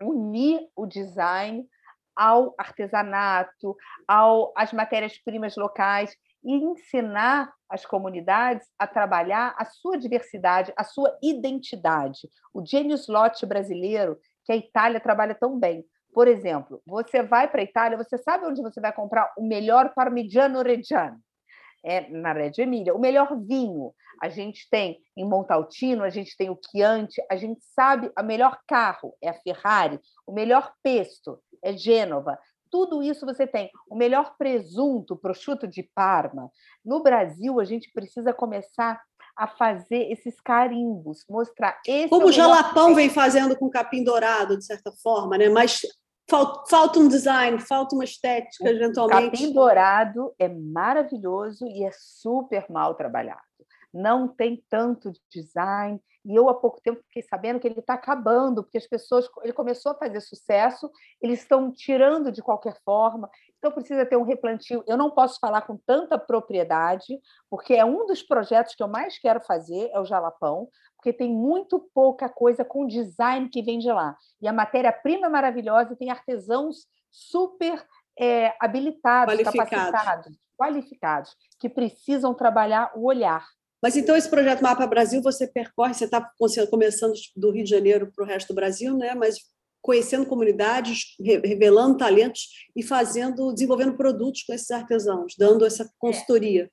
unir 0.01 0.67
o 0.75 0.85
design 0.85 1.65
ao 2.15 2.53
artesanato, 2.57 3.75
ao, 4.07 4.53
às 4.55 4.71
matérias-primas 4.71 5.55
locais 5.55 6.15
e 6.45 6.53
ensinar 6.53 7.51
as 7.67 7.85
comunidades 7.85 8.67
a 8.77 8.85
trabalhar 8.85 9.55
a 9.57 9.65
sua 9.65 9.97
diversidade, 9.97 10.71
a 10.77 10.83
sua 10.83 11.17
identidade. 11.21 12.29
O 12.53 12.63
genius 12.63 13.07
lote 13.07 13.45
brasileiro, 13.45 14.19
que 14.45 14.53
a 14.53 14.55
Itália 14.55 14.99
trabalha 14.99 15.33
tão 15.33 15.59
bem. 15.59 15.83
Por 16.13 16.27
exemplo, 16.27 16.81
você 16.85 17.23
vai 17.23 17.49
para 17.49 17.61
a 17.61 17.63
Itália, 17.63 17.97
você 17.97 18.17
sabe 18.17 18.45
onde 18.45 18.61
você 18.61 18.79
vai 18.79 18.93
comprar 18.93 19.33
o 19.37 19.45
melhor 19.45 19.93
parmigiano 19.93 20.61
reggiano? 20.61 21.19
É 21.83 22.09
na 22.09 22.31
Reggio 22.31 22.63
Emília. 22.63 22.95
O 22.95 22.99
melhor 22.99 23.37
vinho, 23.41 23.93
a 24.21 24.29
gente 24.29 24.67
tem 24.69 24.99
em 25.15 25.27
Montaltino, 25.27 26.03
a 26.03 26.09
gente 26.09 26.35
tem 26.37 26.49
o 26.49 26.57
Chianti, 26.71 27.21
a 27.29 27.35
gente 27.35 27.63
sabe 27.63 28.11
o 28.17 28.23
melhor 28.23 28.57
carro 28.67 29.15
é 29.21 29.29
a 29.29 29.33
Ferrari, 29.33 29.99
o 30.25 30.31
melhor 30.31 30.73
pesto 30.81 31.39
é 31.63 31.75
Gênova 31.75 32.39
tudo 32.69 33.01
isso 33.03 33.25
você 33.25 33.45
tem. 33.47 33.69
O 33.89 33.95
melhor 33.95 34.35
presunto, 34.37 35.15
prosciutto 35.15 35.67
de 35.67 35.83
Parma. 35.95 36.49
No 36.83 37.01
Brasil, 37.01 37.59
a 37.59 37.65
gente 37.65 37.91
precisa 37.93 38.33
começar 38.33 39.01
a 39.35 39.47
fazer 39.47 40.11
esses 40.11 40.39
carimbos, 40.39 41.25
mostrar 41.29 41.79
esse. 41.85 42.09
Como 42.09 42.23
é 42.23 42.29
o 42.29 42.31
jalapão 42.31 42.95
vem 42.95 43.09
fazendo 43.09 43.55
com 43.57 43.69
capim 43.69 44.03
dourado, 44.03 44.57
de 44.57 44.65
certa 44.65 44.91
forma, 44.91 45.37
né? 45.37 45.49
Mas 45.49 45.81
falta 46.67 46.99
um 46.99 47.07
design, 47.07 47.59
falta 47.59 47.95
uma 47.95 48.03
estética, 48.03 48.67
eventualmente. 48.69 49.31
Capim 49.31 49.53
dourado 49.53 50.33
é 50.39 50.47
maravilhoso 50.47 51.67
e 51.67 51.83
é 51.83 51.91
super 51.93 52.65
mal 52.69 52.95
trabalhado. 52.95 53.41
não 53.93 54.27
tem 54.27 54.63
tanto 54.69 55.11
design. 55.31 56.01
E 56.25 56.35
eu, 56.35 56.49
há 56.49 56.55
pouco 56.55 56.81
tempo, 56.81 57.03
fiquei 57.03 57.21
sabendo 57.21 57.59
que 57.59 57.67
ele 57.67 57.79
está 57.79 57.93
acabando, 57.93 58.63
porque 58.63 58.79
as 58.79 58.87
pessoas. 58.87 59.29
Ele 59.43 59.53
começou 59.53 59.91
a 59.91 59.95
fazer 59.95 60.19
sucesso, 60.21 60.89
eles 61.21 61.41
estão 61.41 61.71
tirando 61.71 62.31
de 62.31 62.41
qualquer 62.41 62.75
forma. 62.83 63.29
Então, 63.59 63.71
precisa 63.71 64.05
ter 64.05 64.17
um 64.17 64.23
replantio. 64.23 64.83
Eu 64.87 64.97
não 64.97 65.11
posso 65.11 65.39
falar 65.39 65.61
com 65.61 65.77
tanta 65.77 66.17
propriedade, 66.17 67.19
porque 67.49 67.75
é 67.75 67.85
um 67.85 68.05
dos 68.07 68.23
projetos 68.23 68.73
que 68.73 68.81
eu 68.81 68.87
mais 68.87 69.19
quero 69.19 69.39
fazer, 69.41 69.89
é 69.93 69.99
o 69.99 70.05
Jalapão, 70.05 70.67
porque 70.97 71.13
tem 71.13 71.31
muito 71.31 71.79
pouca 71.93 72.27
coisa 72.27 72.65
com 72.65 72.87
design 72.87 73.47
que 73.49 73.61
vem 73.61 73.77
de 73.77 73.91
lá. 73.91 74.17
E 74.41 74.47
a 74.47 74.53
matéria-prima 74.53 75.27
é 75.27 75.29
maravilhosa, 75.29 75.93
e 75.93 75.95
tem 75.95 76.09
artesãos 76.09 76.87
super 77.11 77.85
é, 78.19 78.55
habilitados, 78.59 79.35
qualificados. 79.35 79.91
capacitados, 79.91 80.37
qualificados, 80.57 81.35
que 81.59 81.69
precisam 81.69 82.33
trabalhar 82.33 82.91
o 82.95 83.05
olhar. 83.05 83.45
Mas 83.81 83.95
então 83.95 84.15
esse 84.15 84.29
projeto 84.29 84.61
Mapa 84.61 84.87
Brasil 84.87 85.21
você 85.21 85.47
percorre, 85.47 85.93
você 85.93 86.05
está 86.05 86.31
começando 86.69 87.13
do 87.35 87.51
Rio 87.51 87.63
de 87.63 87.69
Janeiro 87.69 88.11
para 88.15 88.23
o 88.23 88.27
resto 88.27 88.49
do 88.49 88.55
Brasil, 88.55 88.97
né? 88.97 89.13
Mas 89.13 89.37
conhecendo 89.85 90.25
comunidades, 90.25 91.15
revelando 91.19 91.97
talentos 91.97 92.49
e 92.75 92.81
fazendo, 92.81 93.53
desenvolvendo 93.53 93.95
produtos 93.95 94.41
com 94.41 94.51
esses 94.51 94.71
artesãos, 94.71 95.35
dando 95.37 95.63
essa 95.63 95.87
consultoria. 95.99 96.71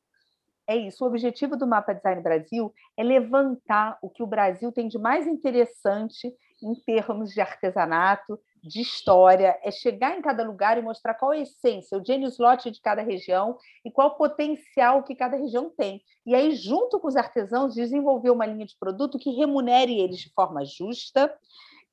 É. 0.67 0.75
é 0.75 0.89
isso. 0.89 1.05
O 1.05 1.09
objetivo 1.09 1.55
do 1.55 1.67
Mapa 1.67 1.93
Design 1.93 2.23
Brasil 2.23 2.73
é 2.97 3.03
levantar 3.03 3.99
o 4.01 4.09
que 4.09 4.23
o 4.23 4.27
Brasil 4.27 4.73
tem 4.73 4.89
de 4.89 4.99
mais 4.99 5.27
interessante 5.27 6.35
em 6.63 6.75
termos 6.87 7.31
de 7.35 7.41
artesanato, 7.43 8.41
de 8.63 8.81
história, 8.81 9.59
é 9.63 9.71
chegar 9.71 10.17
em 10.17 10.23
cada 10.23 10.45
lugar 10.45 10.79
e 10.79 10.83
mostrar 10.83 11.15
qual 11.15 11.33
a 11.33 11.39
essência, 11.39 11.99
o 11.99 12.05
genius 12.05 12.39
lote 12.39 12.71
de 12.71 12.81
cada 12.81 13.03
região 13.03 13.59
e 13.85 13.91
qual 13.91 14.09
o 14.09 14.15
potencial 14.15 15.03
que 15.03 15.17
cada 15.17 15.37
região 15.37 15.69
tem. 15.69 16.01
E 16.25 16.35
aí, 16.35 16.55
junto 16.55 17.01
com 17.01 17.09
os 17.09 17.17
artesãos, 17.17 17.75
desenvolver 17.75 18.31
uma 18.31 18.47
linha 18.47 18.65
de 18.65 18.77
produto 18.79 19.19
que 19.19 19.31
remunere 19.31 19.99
eles 19.99 20.19
de 20.19 20.33
forma 20.33 20.65
justa 20.65 21.35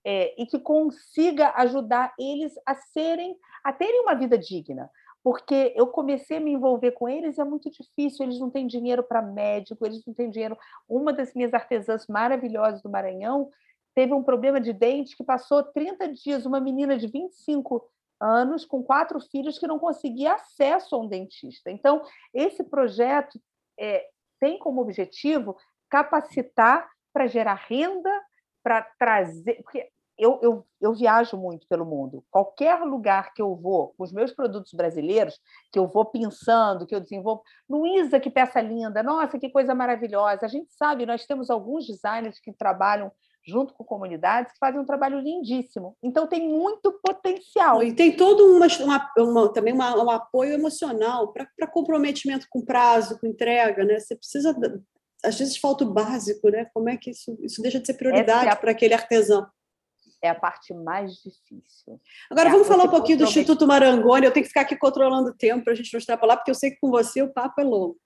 é, 0.06 0.40
e 0.42 0.46
que 0.46 0.60
consiga 0.60 1.54
ajudar 1.56 2.14
eles 2.20 2.54
a 2.66 2.76
serem, 2.76 3.36
a 3.64 3.74
terem 3.74 4.02
uma 4.02 4.14
vida 4.14 4.38
digna. 4.38 4.92
Porque 5.24 5.74
eu 5.76 5.88
comecei 5.88 6.38
a 6.38 6.40
me 6.40 6.52
envolver 6.52 6.92
com 6.92 7.10
eles 7.10 7.38
e 7.38 7.42
é 7.42 7.44
muito 7.44 7.70
difícil, 7.70 8.26
eles 8.26 8.40
não 8.40 8.50
têm 8.50 8.68
dinheiro 8.68 9.04
para 9.04 9.22
médico, 9.22 9.86
eles 9.86 10.06
não 10.06 10.14
têm 10.14 10.30
dinheiro. 10.30 10.58
Uma 10.88 11.12
das 11.12 11.34
minhas 11.34 11.54
artesãs 11.54 12.06
maravilhosas 12.08 12.82
do 12.82 12.90
Maranhão 12.90 13.50
teve 13.96 14.14
um 14.14 14.24
problema 14.24 14.60
de 14.60 14.74
dente 14.74 15.16
que 15.16 15.24
passou 15.24 15.64
30 15.64 16.14
dias, 16.14 16.46
uma 16.46 16.60
menina 16.60 16.98
de 16.98 17.08
25 17.08 17.90
anos, 18.20 18.66
com 18.66 18.84
quatro 18.84 19.20
filhos, 19.20 19.58
que 19.58 19.68
não 19.68 19.80
conseguia 19.80 20.34
acesso 20.34 20.96
a 20.96 21.00
um 21.00 21.08
dentista. 21.08 21.72
Então, 21.72 22.02
esse 22.34 22.64
projeto 22.64 23.40
é, 23.80 24.06
tem 24.40 24.60
como 24.60 24.82
objetivo 24.82 25.58
capacitar 25.90 26.90
para 27.14 27.28
gerar 27.28 27.56
renda, 27.56 28.12
para 28.62 28.82
trazer. 28.98 29.62
Porque 29.64 29.90
eu, 30.20 30.38
eu, 30.42 30.68
eu 30.82 30.94
viajo 30.94 31.38
muito 31.38 31.66
pelo 31.68 31.86
mundo. 31.86 32.24
Qualquer 32.30 32.82
lugar 32.82 33.34
que 33.34 33.42
eu 33.42 33.56
vou, 33.56 33.94
com 33.98 34.04
os 34.04 34.12
meus 34.12 34.34
produtos 34.34 34.74
brasileiros, 34.74 35.40
que 35.72 35.80
eu 35.80 35.88
vou 35.88 36.04
pensando, 36.04 36.86
que 36.86 36.94
eu 36.94 37.00
desenvolvo. 37.00 37.42
Luísa, 37.70 38.20
que 38.20 38.30
peça 38.30 38.60
linda! 38.60 39.02
Nossa, 39.02 39.40
que 39.40 39.50
coisa 39.50 39.74
maravilhosa! 39.74 40.46
A 40.46 40.50
gente 40.50 40.74
sabe, 40.74 41.06
nós 41.06 41.26
temos 41.26 41.50
alguns 41.50 41.88
designers 41.88 42.38
que 42.38 42.52
trabalham 42.52 43.10
junto 43.46 43.74
com 43.74 43.84
comunidades, 43.84 44.54
que 44.54 44.60
fazem 44.60 44.80
um 44.80 44.86
trabalho 44.86 45.20
lindíssimo. 45.20 45.96
Então, 46.04 46.28
tem 46.28 46.48
muito 46.48 46.92
potencial. 47.04 47.84
E 47.84 47.94
tem 47.94 48.16
todo 48.16 48.46
uma, 48.46 48.68
uma, 48.82 49.12
uma 49.18 49.54
também 49.54 49.74
uma, 49.74 50.04
um 50.04 50.10
apoio 50.10 50.54
emocional 50.54 51.34
para 51.34 51.68
comprometimento 51.68 52.48
com 52.50 52.64
prazo, 52.64 53.20
com 53.20 53.28
entrega. 53.28 53.84
Né? 53.84 54.00
Você 54.00 54.16
precisa. 54.16 54.56
Às 55.24 55.38
vezes 55.38 55.58
falta 55.58 55.84
o 55.84 55.94
básico, 55.94 56.50
né? 56.50 56.66
Como 56.74 56.90
é 56.90 56.96
que 56.96 57.12
isso, 57.12 57.38
isso 57.42 57.62
deixa 57.62 57.80
de 57.80 57.88
ser 57.88 57.96
prioridade 57.96 58.48
é 58.48 58.56
para 58.56 58.72
aquele 58.72 58.94
artesão? 58.94 59.46
É 60.22 60.30
a 60.30 60.36
parte 60.36 60.74
mais 60.74 61.14
difícil. 61.14 62.00
Agora, 62.30 62.50
é 62.50 62.52
vamos 62.52 62.68
falar 62.68 62.84
um 62.84 62.90
pouquinho 62.90 63.20
do 63.20 63.24
Instituto 63.24 63.66
Marangoni. 63.66 64.26
Eu 64.26 64.32
tenho 64.32 64.44
que 64.44 64.50
ficar 64.50 64.62
aqui 64.62 64.76
controlando 64.76 65.30
o 65.30 65.34
tempo 65.34 65.64
para 65.64 65.74
a 65.74 65.76
gente 65.76 65.92
não 65.94 65.98
extrapolar, 65.98 66.38
porque 66.38 66.52
eu 66.52 66.56
sei 66.56 66.72
que 66.72 66.80
com 66.80 66.90
você 66.90 67.22
o 67.22 67.34
papo 67.34 67.60
é 67.60 67.64
longo. 67.64 67.98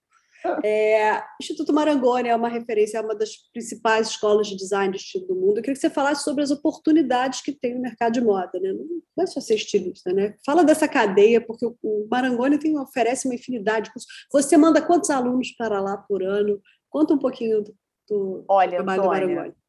É, 0.62 1.22
Instituto 1.40 1.72
Marangoni 1.72 2.28
é 2.28 2.36
uma 2.36 2.48
referência, 2.48 2.98
é 2.98 3.00
uma 3.00 3.14
das 3.14 3.36
principais 3.52 4.08
escolas 4.08 4.46
de 4.46 4.56
design 4.56 4.92
de 4.92 4.98
estilo 4.98 5.26
do 5.26 5.34
mundo. 5.34 5.58
Eu 5.58 5.62
queria 5.62 5.74
que 5.74 5.80
você 5.80 5.88
falasse 5.88 6.22
sobre 6.22 6.42
as 6.42 6.50
oportunidades 6.50 7.40
que 7.40 7.52
tem 7.52 7.74
no 7.74 7.80
mercado 7.80 8.12
de 8.12 8.20
moda. 8.20 8.60
Né? 8.60 8.72
Não 9.16 9.24
é 9.24 9.26
só 9.26 9.40
ser 9.40 9.54
estilista, 9.54 10.12
né? 10.12 10.34
Fala 10.44 10.62
dessa 10.62 10.86
cadeia, 10.86 11.40
porque 11.40 11.64
o 11.66 12.06
Marangoni 12.10 12.58
tem, 12.58 12.78
oferece 12.78 13.26
uma 13.26 13.34
infinidade 13.34 13.86
de 13.86 13.92
cursos. 13.92 14.10
Você 14.30 14.56
manda 14.56 14.82
quantos 14.82 15.10
alunos 15.10 15.50
para 15.52 15.80
lá 15.80 15.96
por 15.96 16.22
ano? 16.22 16.60
Conta 16.90 17.14
um 17.14 17.18
pouquinho 17.18 17.62
do, 17.62 17.74
do 18.08 18.44
Olha, 18.48 18.76
trabalho 18.76 19.02
Antônia, 19.02 19.20
do 19.20 19.34
Marangoni. 19.34 19.63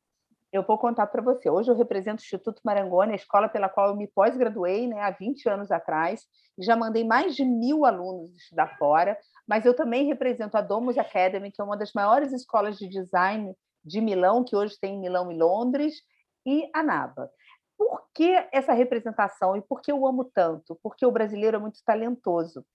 Eu 0.55 0.63
vou 0.63 0.77
contar 0.77 1.07
para 1.07 1.21
você. 1.21 1.49
Hoje 1.49 1.69
eu 1.69 1.75
represento 1.75 2.21
o 2.21 2.23
Instituto 2.23 2.61
Marangoni, 2.63 3.11
a 3.13 3.15
escola 3.15 3.49
pela 3.49 3.67
qual 3.67 3.89
eu 3.89 3.95
me 3.95 4.07
pós-graduei 4.07 4.87
né, 4.87 5.01
há 5.01 5.11
20 5.11 5.49
anos 5.49 5.71
atrás, 5.71 6.21
já 6.57 6.75
mandei 6.75 7.03
mais 7.03 7.35
de 7.35 7.43
mil 7.43 7.85
alunos 7.85 8.33
estudar 8.35 8.77
fora 8.77 9.17
mas 9.47 9.65
eu 9.65 9.75
também 9.75 10.07
represento 10.07 10.57
a 10.57 10.61
Domus 10.61 10.97
Academy, 10.97 11.51
que 11.51 11.61
é 11.61 11.63
uma 11.63 11.77
das 11.77 11.93
maiores 11.93 12.31
escolas 12.33 12.77
de 12.77 12.87
design 12.87 13.55
de 13.83 14.01
Milão, 14.01 14.43
que 14.43 14.55
hoje 14.55 14.77
tem 14.79 14.95
em 14.95 14.99
Milão 14.99 15.31
e 15.31 15.37
Londres, 15.37 16.01
e 16.45 16.69
a 16.73 16.81
NABA. 16.81 17.29
Por 17.77 18.07
que 18.13 18.33
essa 18.51 18.73
representação 18.73 19.55
e 19.55 19.61
por 19.61 19.81
que 19.81 19.91
eu 19.91 20.05
amo 20.07 20.25
tanto? 20.25 20.79
Porque 20.81 21.05
o 21.05 21.11
brasileiro 21.11 21.57
é 21.57 21.59
muito 21.59 21.79
talentoso 21.85 22.65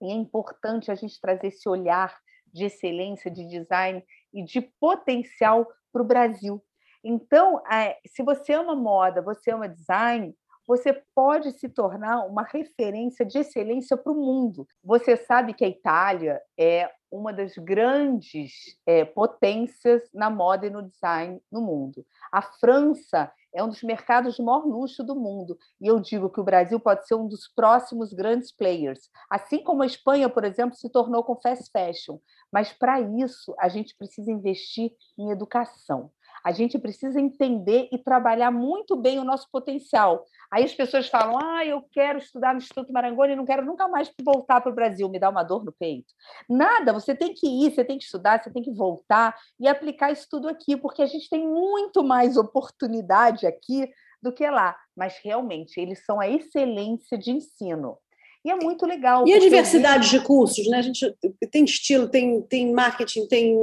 e 0.00 0.10
é 0.10 0.14
importante 0.14 0.90
a 0.90 0.94
gente 0.94 1.20
trazer 1.20 1.46
esse 1.46 1.68
olhar 1.68 2.18
de 2.52 2.64
excelência, 2.64 3.30
de 3.30 3.46
design 3.46 4.04
e 4.34 4.44
de 4.44 4.60
potencial 4.60 5.66
para 5.92 6.02
o 6.02 6.06
Brasil. 6.06 6.62
Então, 7.04 7.62
é, 7.70 7.98
se 8.06 8.22
você 8.22 8.52
ama 8.52 8.74
moda, 8.76 9.20
você 9.22 9.50
ama 9.50 9.68
design, 9.68 10.34
você 10.66 10.92
pode 11.14 11.52
se 11.52 11.68
tornar 11.68 12.24
uma 12.24 12.42
referência 12.42 13.26
de 13.26 13.38
excelência 13.38 13.96
para 13.96 14.12
o 14.12 14.16
mundo. 14.16 14.66
Você 14.82 15.16
sabe 15.16 15.54
que 15.54 15.64
a 15.64 15.68
Itália 15.68 16.40
é 16.58 16.90
uma 17.10 17.32
das 17.32 17.52
grandes 17.58 18.52
é, 18.86 19.04
potências 19.04 20.02
na 20.14 20.30
moda 20.30 20.66
e 20.66 20.70
no 20.70 20.82
design 20.82 21.40
no 21.50 21.60
mundo. 21.60 22.06
A 22.30 22.40
França 22.40 23.30
é 23.54 23.62
um 23.62 23.68
dos 23.68 23.82
mercados 23.82 24.36
de 24.36 24.42
maior 24.42 24.64
luxo 24.64 25.04
do 25.04 25.14
mundo. 25.14 25.58
E 25.80 25.86
eu 25.86 26.00
digo 26.00 26.30
que 26.30 26.40
o 26.40 26.44
Brasil 26.44 26.80
pode 26.80 27.06
ser 27.06 27.14
um 27.14 27.28
dos 27.28 27.46
próximos 27.48 28.12
grandes 28.12 28.50
players. 28.50 29.10
Assim 29.28 29.62
como 29.62 29.82
a 29.82 29.86
Espanha, 29.86 30.28
por 30.28 30.42
exemplo, 30.44 30.74
se 30.74 30.88
tornou 30.88 31.22
com 31.22 31.36
fast 31.36 31.70
fashion. 31.70 32.18
Mas, 32.50 32.72
para 32.72 33.00
isso, 33.00 33.54
a 33.58 33.68
gente 33.68 33.94
precisa 33.96 34.32
investir 34.32 34.92
em 35.18 35.30
educação. 35.30 36.10
A 36.44 36.52
gente 36.52 36.78
precisa 36.78 37.20
entender 37.20 37.88
e 37.92 37.98
trabalhar 37.98 38.50
muito 38.50 38.96
bem 38.96 39.18
o 39.18 39.24
nosso 39.24 39.48
potencial. 39.50 40.24
Aí 40.50 40.64
as 40.64 40.74
pessoas 40.74 41.08
falam: 41.08 41.38
ah, 41.38 41.64
eu 41.64 41.82
quero 41.92 42.18
estudar 42.18 42.52
no 42.52 42.58
Instituto 42.58 42.92
Marangoni 42.92 43.32
e 43.32 43.36
não 43.36 43.44
quero 43.44 43.64
nunca 43.64 43.86
mais 43.88 44.10
voltar 44.22 44.60
para 44.60 44.72
o 44.72 44.74
Brasil, 44.74 45.08
me 45.08 45.18
dá 45.18 45.30
uma 45.30 45.42
dor 45.42 45.64
no 45.64 45.72
peito. 45.72 46.12
Nada, 46.48 46.92
você 46.92 47.14
tem 47.14 47.32
que 47.32 47.46
ir, 47.46 47.72
você 47.72 47.84
tem 47.84 47.98
que 47.98 48.04
estudar, 48.04 48.42
você 48.42 48.50
tem 48.50 48.62
que 48.62 48.72
voltar 48.72 49.36
e 49.60 49.68
aplicar 49.68 50.10
isso 50.10 50.26
tudo 50.30 50.48
aqui, 50.48 50.76
porque 50.76 51.02
a 51.02 51.06
gente 51.06 51.28
tem 51.28 51.46
muito 51.46 52.02
mais 52.02 52.36
oportunidade 52.36 53.46
aqui 53.46 53.88
do 54.22 54.32
que 54.32 54.48
lá. 54.48 54.76
Mas 54.96 55.18
realmente, 55.22 55.80
eles 55.80 56.04
são 56.04 56.20
a 56.20 56.28
excelência 56.28 57.18
de 57.18 57.30
ensino. 57.30 57.98
E 58.44 58.50
é 58.50 58.56
muito 58.56 58.84
legal. 58.84 59.26
E 59.26 59.32
a 59.32 59.38
diversidade 59.38 60.10
de 60.10 60.20
cursos, 60.20 60.66
né? 60.68 60.78
A 60.78 60.82
gente 60.82 61.14
tem 61.50 61.64
estilo, 61.64 62.08
tem, 62.08 62.42
tem 62.42 62.72
marketing, 62.72 63.26
tem 63.28 63.56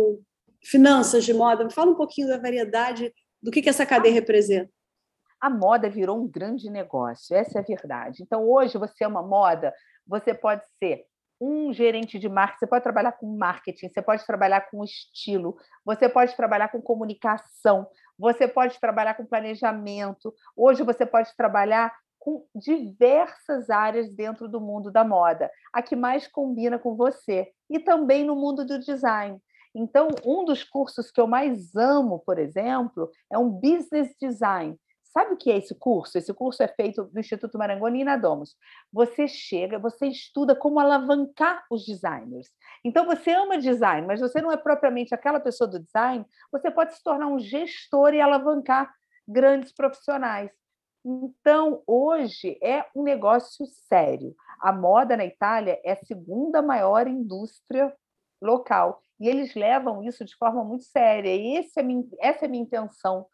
finanças 0.64 1.24
de 1.24 1.34
moda. 1.34 1.64
Me 1.64 1.74
fala 1.74 1.92
um 1.92 1.96
pouquinho 1.96 2.28
da 2.28 2.38
variedade, 2.38 3.14
do 3.42 3.52
que, 3.52 3.62
que 3.62 3.70
essa 3.70 3.86
cadeia 3.86 4.14
representa. 4.14 4.72
A 5.40 5.50
moda 5.50 5.90
virou 5.90 6.22
um 6.22 6.28
grande 6.28 6.70
negócio, 6.70 7.36
essa 7.36 7.60
é 7.60 7.62
a 7.62 7.66
verdade. 7.66 8.22
Então, 8.22 8.48
hoje, 8.48 8.78
você 8.78 9.06
é 9.06 9.08
uma 9.08 9.24
moda, 9.24 9.74
você 10.06 10.34
pode 10.34 10.64
ser 10.78 11.06
um 11.40 11.72
gerente 11.72 12.20
de 12.20 12.28
marketing, 12.28 12.60
você 12.60 12.68
pode 12.68 12.84
trabalhar 12.84 13.14
com 13.14 13.38
marketing, 13.38 13.88
você 13.88 14.02
pode 14.02 14.26
trabalhar 14.26 14.70
com 14.70 14.84
estilo, 14.84 15.56
você 15.86 16.10
pode 16.10 16.36
trabalhar 16.36 16.68
com 16.68 16.82
comunicação, 16.82 17.88
você 18.18 18.46
pode 18.48 18.78
trabalhar 18.80 19.14
com 19.14 19.26
planejamento. 19.26 20.34
Hoje 20.58 20.84
você 20.84 21.06
pode 21.06 21.34
trabalhar 21.38 21.96
com 22.20 22.46
diversas 22.54 23.70
áreas 23.70 24.10
dentro 24.12 24.50
do 24.50 24.60
mundo 24.60 24.92
da 24.92 25.06
moda, 25.06 25.50
a 25.72 25.82
que 25.82 25.96
mais 25.96 26.28
combina 26.28 26.78
com 26.78 26.96
você, 26.96 27.50
e 27.70 27.80
também 27.80 28.26
no 28.26 28.36
mundo 28.36 28.66
do 28.66 28.78
design. 28.78 29.42
Então, 29.74 30.08
um 30.26 30.46
dos 30.46 30.64
cursos 30.64 31.12
que 31.12 31.22
eu 31.22 31.28
mais 31.28 31.76
amo, 31.76 32.20
por 32.20 32.40
exemplo, 32.40 33.10
é 33.32 33.38
um 33.38 33.50
Business 33.50 34.16
Design. 34.20 34.78
Sabe 35.04 35.34
o 35.34 35.38
que 35.38 35.52
é 35.52 35.58
esse 35.58 35.74
curso? 35.74 36.18
Esse 36.18 36.32
curso 36.34 36.62
é 36.62 36.68
feito 36.68 37.04
do 37.06 37.20
Instituto 37.20 37.58
Marangoni 37.58 38.02
e 38.02 38.04
na 38.04 38.16
Domus. 38.16 38.56
Você 38.94 39.28
chega, 39.28 39.80
você 39.80 40.08
estuda 40.08 40.56
como 40.56 40.80
alavancar 40.80 41.66
os 41.72 41.84
designers. 41.84 42.48
Então, 42.86 43.06
você 43.06 43.32
ama 43.32 43.58
design, 43.58 44.06
mas 44.06 44.20
você 44.20 44.40
não 44.40 44.52
é 44.52 44.58
propriamente 44.58 45.14
aquela 45.14 45.40
pessoa 45.40 45.68
do 45.68 45.80
design, 45.80 46.24
você 46.52 46.70
pode 46.70 46.94
se 46.94 47.04
tornar 47.04 47.28
um 47.28 47.40
gestor 47.40 48.14
e 48.14 48.22
alavancar 48.22 48.94
grandes 49.28 49.72
profissionais. 49.72 50.52
Então, 51.04 51.82
hoje 51.88 52.60
é 52.62 52.86
um 52.96 53.02
negócio 53.02 53.66
sério. 53.88 54.36
A 54.60 54.72
moda 54.72 55.18
na 55.18 55.26
Itália 55.26 55.80
é 55.84 55.94
a 55.94 56.06
segunda 56.06 56.62
maior 56.62 57.08
indústria 57.08 57.96
local. 58.42 59.04
E 59.20 59.28
eles 59.28 59.54
levam 59.54 60.04
isso 60.04 60.24
de 60.24 60.36
forma 60.36 60.64
muito 60.64 60.84
séria. 60.86 61.36
E 61.36 61.58
é 61.78 61.84
minha, 61.84 62.06
essa 62.20 62.46
é 62.46 62.48
a 62.48 62.50
minha 62.50 62.64
intenção 62.64 63.26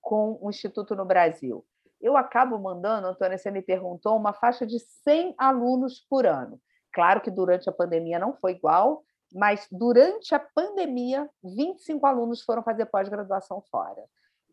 com 0.00 0.38
o 0.40 0.50
Instituto 0.50 0.94
no 0.94 1.04
Brasil. 1.04 1.64
Eu 2.00 2.16
acabo 2.16 2.58
mandando, 2.58 3.06
Antônia, 3.06 3.38
você 3.38 3.50
me 3.50 3.62
perguntou, 3.62 4.16
uma 4.16 4.32
faixa 4.32 4.66
de 4.66 4.78
100 4.78 5.34
alunos 5.38 6.04
por 6.08 6.26
ano. 6.26 6.60
Claro 6.92 7.20
que 7.20 7.30
durante 7.30 7.68
a 7.68 7.72
pandemia 7.72 8.18
não 8.18 8.34
foi 8.34 8.52
igual, 8.52 9.02
mas 9.32 9.66
durante 9.70 10.34
a 10.34 10.38
pandemia, 10.38 11.28
25 11.42 12.04
alunos 12.04 12.42
foram 12.42 12.62
fazer 12.62 12.86
pós-graduação 12.86 13.62
fora. 13.70 14.02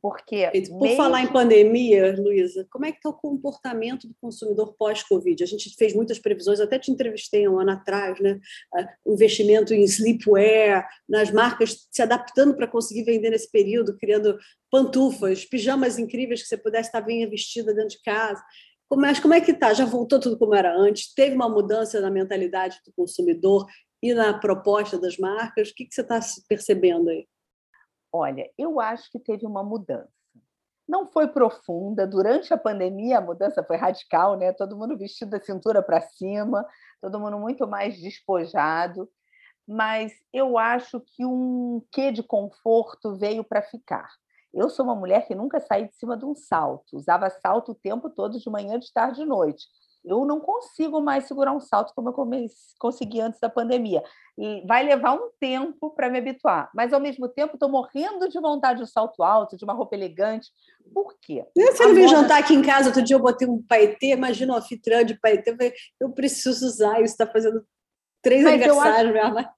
Porque 0.01 0.49
Por 0.69 0.95
falar 0.95 1.21
em 1.23 1.27
pandemia, 1.27 2.15
Luísa, 2.17 2.65
como 2.71 2.85
é 2.85 2.91
que 2.91 2.97
está 2.97 3.09
o 3.09 3.13
comportamento 3.13 4.07
do 4.07 4.15
consumidor 4.21 4.73
pós-Covid? 4.77 5.43
A 5.43 5.47
gente 5.47 5.75
fez 5.75 5.93
muitas 5.93 6.17
previsões, 6.17 6.61
até 6.61 6.79
te 6.79 6.89
entrevistei 6.89 7.47
um 7.49 7.59
ano 7.59 7.71
atrás, 7.71 8.17
né? 8.19 8.39
Ah, 8.73 8.87
o 9.03 9.13
investimento 9.13 9.73
em 9.73 9.83
sleepwear, 9.83 10.87
nas 11.07 11.31
marcas 11.31 11.85
se 11.91 12.01
adaptando 12.01 12.55
para 12.55 12.67
conseguir 12.67 13.03
vender 13.03 13.29
nesse 13.29 13.51
período, 13.51 13.97
criando 13.97 14.37
pantufas, 14.71 15.43
pijamas 15.43 15.99
incríveis 15.99 16.41
que 16.43 16.47
você 16.47 16.57
pudesse 16.57 16.87
estar 16.87 17.01
bem 17.01 17.29
vestida 17.29 17.73
dentro 17.73 17.97
de 17.97 18.01
casa. 18.01 18.41
É, 18.91 19.21
como 19.21 19.33
é 19.33 19.41
que 19.41 19.51
está? 19.51 19.73
Já 19.73 19.85
voltou 19.85 20.19
tudo 20.19 20.37
como 20.37 20.55
era 20.55 20.75
antes? 20.75 21.13
Teve 21.13 21.35
uma 21.35 21.49
mudança 21.49 21.99
na 21.99 22.09
mentalidade 22.09 22.79
do 22.85 22.93
consumidor 22.93 23.67
e 24.01 24.13
na 24.13 24.33
proposta 24.39 24.97
das 24.97 25.17
marcas? 25.17 25.69
O 25.69 25.75
que, 25.75 25.85
que 25.85 25.93
você 25.93 26.01
está 26.01 26.19
percebendo 26.47 27.09
aí? 27.09 27.27
Olha, 28.11 28.49
eu 28.57 28.79
acho 28.79 29.09
que 29.11 29.19
teve 29.19 29.45
uma 29.45 29.63
mudança. 29.63 30.09
Não 30.87 31.05
foi 31.05 31.27
profunda. 31.27 32.07
Durante 32.07 32.53
a 32.53 32.57
pandemia, 32.57 33.19
a 33.19 33.21
mudança 33.21 33.63
foi 33.63 33.77
radical, 33.77 34.35
né? 34.37 34.51
Todo 34.53 34.75
mundo 34.75 34.97
vestido 34.97 35.31
da 35.31 35.39
cintura 35.39 35.83
para 35.83 36.01
cima, 36.01 36.65
todo 36.99 37.19
mundo 37.19 37.37
muito 37.37 37.67
mais 37.67 37.99
despojado. 38.01 39.07
Mas 39.67 40.11
eu 40.33 40.57
acho 40.57 40.99
que 40.99 41.23
um 41.23 41.83
quê 41.91 42.11
de 42.11 42.23
conforto 42.23 43.15
veio 43.17 43.43
para 43.43 43.61
ficar. 43.61 44.09
Eu 44.51 44.67
sou 44.67 44.83
uma 44.83 44.95
mulher 44.95 45.27
que 45.27 45.35
nunca 45.35 45.59
saí 45.59 45.87
de 45.87 45.95
cima 45.95 46.17
de 46.17 46.25
um 46.25 46.33
salto, 46.33 46.97
usava 46.97 47.29
salto 47.29 47.73
o 47.73 47.75
tempo 47.75 48.09
todo, 48.09 48.39
de 48.39 48.49
manhã, 48.49 48.79
de 48.79 48.91
tarde, 48.91 49.19
de 49.19 49.25
noite 49.25 49.67
eu 50.03 50.25
não 50.25 50.39
consigo 50.39 51.01
mais 51.01 51.25
segurar 51.25 51.51
um 51.51 51.59
salto 51.59 51.93
como 51.93 52.09
eu 52.09 52.47
consegui 52.79 53.19
antes 53.19 53.39
da 53.39 53.49
pandemia. 53.49 54.03
E 54.37 54.65
vai 54.65 54.83
levar 54.83 55.13
um 55.13 55.29
tempo 55.39 55.89
para 55.91 56.09
me 56.09 56.17
habituar, 56.17 56.69
mas 56.73 56.93
ao 56.93 56.99
mesmo 56.99 57.27
tempo 57.27 57.55
estou 57.55 57.69
morrendo 57.69 58.29
de 58.29 58.39
vontade 58.39 58.77
de 58.77 58.83
um 58.83 58.87
salto 58.87 59.21
alto, 59.21 59.57
de 59.57 59.65
uma 59.65 59.73
roupa 59.73 59.95
elegante. 59.95 60.49
Por 60.93 61.15
quê? 61.21 61.45
Você 61.55 61.85
não 61.85 61.93
moda... 61.93 62.07
jantar 62.07 62.39
aqui 62.39 62.53
em 62.53 62.61
casa, 62.61 62.87
outro 62.87 63.03
dia 63.03 63.15
eu 63.15 63.21
botei 63.21 63.47
um 63.47 63.61
paetê, 63.61 64.13
imagina 64.13 64.53
um 64.53 64.57
anfitriã 64.57 65.03
de 65.03 65.19
paetê, 65.19 65.73
eu 65.99 66.11
preciso 66.11 66.65
usar 66.65 67.01
isso, 67.01 67.13
está 67.13 67.27
fazendo 67.27 67.65
três 68.21 68.43
mas 68.43 68.53
aniversários 68.53 69.15
eu 69.15 69.37
acho, 69.37 69.49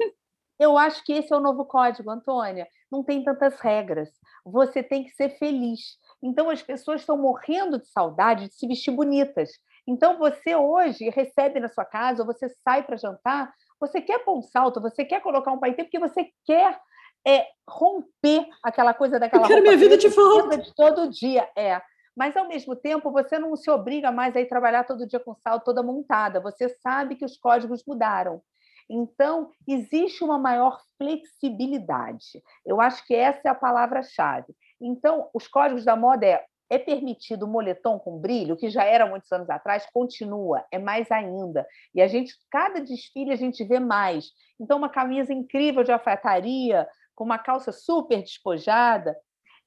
eu 0.62 0.78
acho 0.78 1.04
que 1.04 1.14
esse 1.14 1.34
é 1.34 1.36
o 1.36 1.40
novo 1.40 1.66
código, 1.66 2.12
Antônia. 2.12 2.68
Não 2.92 3.04
tem 3.04 3.24
tantas 3.24 3.60
regras. 3.60 4.10
Você 4.46 4.84
tem 4.84 5.04
que 5.04 5.10
ser 5.10 5.30
feliz. 5.40 5.98
Então 6.22 6.52
as 6.52 6.62
pessoas 6.62 7.02
estão 7.02 7.18
morrendo 7.18 7.80
de 7.80 7.88
saudade 7.88 8.48
de 8.48 8.54
se 8.54 8.68
vestir 8.68 8.92
bonitas. 8.92 9.50
Então, 9.88 10.18
você 10.18 10.56
hoje 10.56 11.10
recebe 11.10 11.60
na 11.60 11.70
sua 11.70 11.86
casa, 11.86 12.22
ou 12.22 12.28
você 12.28 12.48
sai 12.64 12.84
para 12.84 12.98
jantar, 12.98 13.52
você 13.80 14.02
quer 14.02 14.20
pôr 14.20 14.38
um 14.38 14.44
salto, 14.44 14.82
você 14.82 15.04
quer 15.04 15.22
colocar 15.22 15.52
um 15.52 15.60
paetê, 15.60 15.84
porque 15.84 16.00
você 16.00 16.30
quer 16.46 16.80
é, 17.28 17.48
romper 17.68 18.48
aquela 18.64 18.94
coisa 18.94 19.20
daquela 19.20 19.44
Eu 19.44 19.48
quero 19.48 19.62
minha 19.62 19.78
vida 19.78 19.98
de 19.98 20.08
volta. 20.10 20.58
De 20.58 20.74
todo 20.76 21.10
dia, 21.10 21.50
é. 21.58 21.82
Mas, 22.16 22.36
ao 22.36 22.48
mesmo 22.48 22.76
tempo, 22.76 23.12
você 23.12 23.40
não 23.40 23.56
se 23.56 23.70
obriga 23.72 24.12
mais 24.12 24.36
a 24.36 24.42
ir 24.42 24.48
trabalhar 24.48 24.84
todo 24.84 25.08
dia 25.08 25.20
com 25.20 25.34
salto 25.36 25.66
toda 25.66 25.82
montada. 25.82 26.40
Você 26.42 26.70
sabe 26.82 27.16
que 27.16 27.26
os 27.26 27.38
códigos 27.38 27.84
mudaram. 27.88 28.42
Então, 28.90 29.50
existe 29.68 30.24
uma 30.24 30.38
maior 30.38 30.82
flexibilidade. 30.98 32.44
Eu 32.66 32.82
acho 32.82 33.06
que 33.08 33.16
essa 33.16 33.42
é 33.46 33.50
a 33.50 33.56
palavra-chave. 33.56 34.54
Então, 34.82 35.30
os 35.34 35.48
códigos 35.48 35.86
da 35.86 35.96
moda 35.96 36.26
é 36.26 36.46
é 36.72 36.80
permitido 36.80 37.44
o 37.44 37.48
moletom 37.50 38.00
com 38.00 38.18
brilho, 38.18 38.56
que 38.56 38.70
já 38.70 38.86
era 38.86 39.06
muitos 39.06 39.30
anos 39.30 39.50
atrás, 39.50 39.86
continua, 39.94 40.66
é 40.72 40.80
mais 40.80 41.12
ainda. 41.12 41.68
E 41.94 42.01
a 42.01 42.08
gente, 42.08 42.34
cada 42.50 42.80
desfile, 42.80 43.34
a 43.34 43.36
gente 43.36 43.62
vê 43.66 43.78
mais. 43.78 44.32
Então, 44.58 44.78
uma 44.78 44.88
camisa 44.88 45.34
incrível 45.34 45.84
de 45.84 45.92
alfaiataria, 45.92 46.88
com 47.13 47.25
uma 47.25 47.38
calça 47.38 47.74
super 47.74 48.22
despojada, 48.22 49.18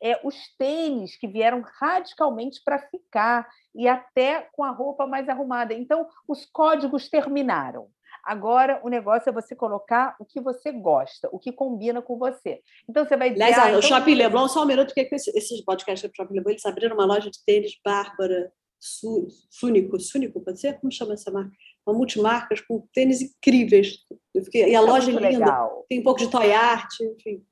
é, 0.02 0.18
os 0.24 0.34
tênis 0.56 1.14
que 1.14 1.28
vieram 1.28 1.62
radicalmente 1.78 2.62
para 2.64 2.78
ficar, 2.78 3.46
e 3.74 3.86
até 3.86 4.48
com 4.54 4.64
a 4.64 4.70
roupa 4.70 5.06
mais 5.06 5.28
arrumada. 5.28 5.74
Então, 5.74 6.08
os 6.26 6.46
códigos 6.46 7.10
terminaram. 7.10 7.90
Agora, 8.26 8.80
o 8.82 8.88
negócio 8.88 9.28
é 9.28 9.32
você 9.32 9.54
colocar 9.54 10.16
o 10.18 10.24
que 10.24 10.40
você 10.40 10.72
gosta, 10.72 11.28
o 11.32 11.38
que 11.38 11.52
combina 11.52 12.00
com 12.02 12.18
você. 12.18 12.60
Então, 12.88 13.04
você 13.04 13.16
vai 13.16 13.30
dizer... 13.30 13.42
Aliás, 13.42 13.62
ah, 13.62 13.68
então... 13.68 13.78
o 13.78 13.82
Shopping 13.82 14.14
Leblon, 14.14 14.48
só 14.48 14.62
um 14.62 14.66
minuto, 14.66 14.94
porque 14.94 15.14
esses 15.14 15.60
podcasts 15.64 16.08
do 16.08 16.14
Shopping 16.14 16.34
Leblon, 16.34 16.52
eles 16.52 16.66
abriram 16.66 16.94
uma 16.94 17.06
loja 17.06 17.30
de 17.30 17.44
tênis 17.44 17.78
bárbara, 17.84 18.52
Súnico, 19.50 19.98
Súnico, 19.98 20.40
pode 20.40 20.60
ser? 20.60 20.78
Como 20.78 20.92
chama 20.92 21.14
essa 21.14 21.30
marca? 21.30 21.50
Uma 21.86 21.96
multimarcas 21.96 22.60
com 22.60 22.86
tênis 22.92 23.22
incríveis. 23.22 23.98
Fiquei... 24.44 24.68
e 24.68 24.76
a 24.76 24.78
é 24.78 24.80
loja 24.80 25.10
é 25.10 25.14
linda, 25.14 25.28
legal. 25.28 25.86
tem 25.88 26.00
um 26.00 26.02
pouco 26.02 26.20
de 26.20 26.30
toy 26.30 26.52
art, 26.52 26.90
enfim. 27.00 27.42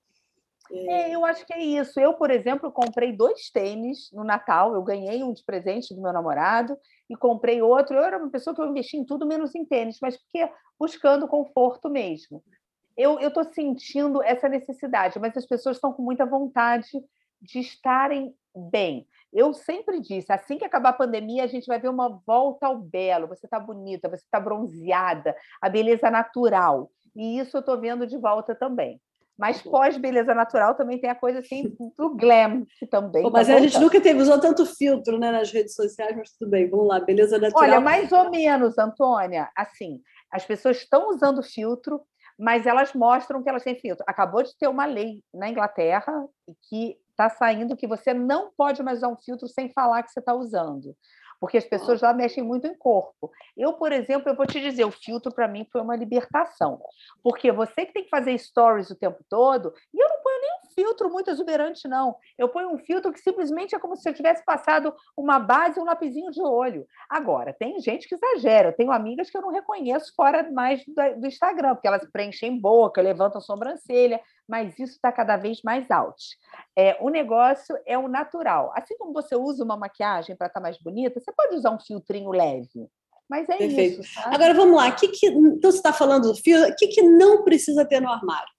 É, 0.75 1.15
eu 1.15 1.25
acho 1.27 1.45
que 1.45 1.53
é 1.53 1.63
isso. 1.63 2.01
Eu, 2.01 2.15
por 2.15 2.31
exemplo, 2.31 2.73
comprei 2.73 3.13
dois 3.13 3.51
tênis 3.51 4.11
no 4.13 4.25
Natal. 4.25 4.75
Eu 4.75 4.83
ganhei 4.83 5.23
um 5.23 5.33
de 5.33 5.45
presente 5.45 5.95
do 5.95 6.01
meu 6.01 6.13
namorado 6.13 6.79
e 7.11 7.15
comprei 7.15 7.61
outro. 7.61 7.97
Eu 7.97 8.03
era 8.03 8.17
uma 8.17 8.31
pessoa 8.31 8.55
que 8.55 8.63
eu 8.63 8.67
investi 8.67 8.97
em 8.97 9.05
tudo 9.05 9.27
menos 9.27 9.55
em 9.55 9.67
tênis, 9.67 9.99
mas 10.01 10.17
porque 10.17 10.51
buscando 10.79 11.29
conforto 11.29 11.91
mesmo. 11.91 12.43
Eu 12.97 13.19
estou 13.21 13.45
sentindo 13.45 14.23
essa 14.23 14.49
necessidade, 14.49 15.19
mas 15.19 15.37
as 15.37 15.47
pessoas 15.47 15.77
estão 15.77 15.93
com 15.93 16.03
muita 16.03 16.25
vontade 16.25 16.89
de 17.41 17.59
estarem 17.59 18.35
bem. 18.55 19.07
Eu 19.33 19.55
sempre 19.55 20.01
disse, 20.01 20.31
assim 20.33 20.59
que 20.59 20.65
acabar 20.65 20.91
a 20.91 20.95
pandemia, 20.95 21.45
a 21.45 21.47
gente 21.47 21.67
vai 21.67 21.81
ver 21.81 21.89
uma 21.89 22.21
volta 22.27 22.67
ao 22.67 22.79
belo. 22.79 23.29
Você 23.29 23.47
está 23.47 23.59
bonita, 23.59 24.09
você 24.09 24.25
está 24.25 24.39
bronzeada, 24.39 25.35
a 25.61 25.69
beleza 25.69 26.11
natural. 26.11 26.91
E 27.17 27.39
isso 27.39 27.57
eu 27.57 27.61
estou 27.61 27.81
vendo 27.81 28.07
de 28.07 28.19
volta 28.19 28.55
também. 28.55 29.01
Mas 29.39 29.63
pós-beleza 29.63 30.35
natural 30.35 30.75
também 30.75 31.01
tem 31.01 31.11
a 31.11 31.15
coisa 31.15 31.41
assim 31.41 31.75
do 31.97 32.15
glam, 32.15 32.65
que 32.79 32.87
também. 32.87 33.23
Pô, 33.23 33.31
tá 33.31 33.39
mas 33.39 33.49
tá 33.49 33.55
a 33.55 33.61
gente 33.61 33.81
nunca 33.81 34.01
teve, 34.01 34.21
usou 34.21 34.39
tanto 34.39 34.67
filtro 34.67 35.19
né, 35.19 35.33
nas 35.33 35.51
redes 35.51 35.75
sociais, 35.75 36.17
mas 36.17 36.31
tudo 36.33 36.51
bem, 36.51 36.69
vamos 36.69 36.87
lá, 36.87 37.01
beleza 37.01 37.39
natural. 37.39 37.63
Olha, 37.63 37.81
mais 37.81 38.13
ou 38.13 38.31
menos, 38.31 38.79
Antônia. 38.79 39.51
Assim, 39.57 40.01
as 40.31 40.45
pessoas 40.45 40.79
estão 40.79 41.09
usando 41.09 41.43
filtro, 41.43 42.03
mas 42.39 42.67
elas 42.67 42.93
mostram 42.93 43.43
que 43.43 43.49
elas 43.49 43.65
têm 43.65 43.75
filtro. 43.75 44.05
Acabou 44.07 44.43
de 44.43 44.57
ter 44.57 44.69
uma 44.69 44.85
lei 44.85 45.23
na 45.33 45.49
Inglaterra 45.49 46.13
que 46.69 46.97
está 47.11 47.29
saindo 47.29 47.77
que 47.77 47.87
você 47.87 48.13
não 48.13 48.51
pode 48.57 48.83
mais 48.83 48.99
usar 48.99 49.09
um 49.09 49.17
filtro 49.17 49.49
sem 49.49 49.71
falar 49.71 50.03
que 50.03 50.11
você 50.11 50.21
está 50.21 50.35
usando 50.35 50.95
porque 51.43 51.59
as 51.59 51.65
pessoas 51.65 52.01
lá 52.01 52.15
mexem 52.15 52.41
muito 52.41 52.69
em 52.69 52.75
corpo. 52.75 53.33
Eu, 53.57 53.73
por 53.73 53.91
exemplo, 53.91 54.29
eu 54.29 54.37
vou 54.37 54.47
te 54.47 54.61
dizer, 54.61 54.85
o 54.85 54.93
filtro 54.93 55.35
para 55.35 55.49
mim 55.49 55.67
foi 55.73 55.81
uma 55.81 55.97
libertação, 55.97 56.81
porque 57.21 57.51
você 57.51 57.85
que 57.85 57.93
tem 57.93 58.05
que 58.05 58.11
fazer 58.11 58.39
stories 58.39 58.91
o 58.91 58.95
tempo 58.95 59.25
todo, 59.29 59.75
e 59.93 60.01
eu 60.01 60.09
não 60.09 60.23
ponho 60.23 60.41
nem 60.41 60.51
um 60.53 60.62
filtro 60.75 61.11
muito 61.11 61.31
exuberante, 61.31 61.87
não. 61.89 62.17
Eu 62.39 62.49
ponho 62.49 62.71
um 62.71 62.79
filtro 62.79 63.13
que 63.13 63.21
simplesmente 63.21 63.75
é 63.75 63.79
como 63.79 63.97
se 63.97 64.09
eu 64.09 64.15
tivesse 64.15 64.45
passado 64.45 64.95
uma 65.17 65.39
base 65.39 65.79
e 65.79 65.83
um 65.83 65.85
lapisinho 65.85 66.31
de 66.31 66.43
olho. 66.43 66.87
Agora, 67.09 67.53
tem 67.53 67.79
gente 67.81 68.09
que 68.09 68.15
exagera. 68.15 68.69
Eu 68.69 68.77
tenho 68.77 68.93
amigas 68.93 69.31
que 69.31 69.37
eu 69.37 69.43
não 69.43 69.51
reconheço 69.51 70.13
fora 70.15 70.51
mais 70.51 70.83
do 71.19 71.27
Instagram, 71.27 71.75
porque 71.75 71.89
elas 71.89 72.09
preenchem 72.11 72.61
boca, 72.61 73.01
levantam 73.01 73.41
sobrancelha, 73.41 74.21
mas 74.49 74.79
isso 74.79 74.93
está 74.93 75.13
cada 75.13 75.37
vez 75.37 75.63
mais 75.63 75.91
alto. 75.91 76.23
É, 76.77 76.97
o 77.01 77.09
negócio 77.09 77.77
é 77.87 77.97
o 77.97 78.09
natural. 78.09 78.73
Assim 78.75 78.97
como 78.97 79.13
você 79.13 79.37
usa 79.37 79.65
uma 79.65 79.77
maquiagem 79.77 80.37
para 80.37 80.49
estar 80.49 80.61
tá 80.61 80.63
mais 80.63 80.79
bonita, 80.79 81.21
você 81.21 81.33
pode 81.33 81.55
usar 81.57 81.71
um 81.71 81.81
filtrinho 81.81 82.31
leve. 82.31 82.89
Mas 83.29 83.49
é 83.49 83.57
Perfeito. 83.57 84.03
isso. 84.03 84.13
Sabe? 84.15 84.35
Agora 84.35 84.53
vamos 84.53 84.77
lá. 84.77 84.93
Que 84.93 85.09
que, 85.09 85.27
então 85.27 85.71
você 85.71 85.79
está 85.79 85.93
falando 85.93 86.29
do 86.29 86.35
fio. 86.35 86.69
O 86.69 86.77
que, 86.77 86.89
que 86.89 87.03
não 87.03 87.45
precisa 87.45 87.85
ter 87.85 88.01
no 88.01 88.11
armário? 88.11 88.53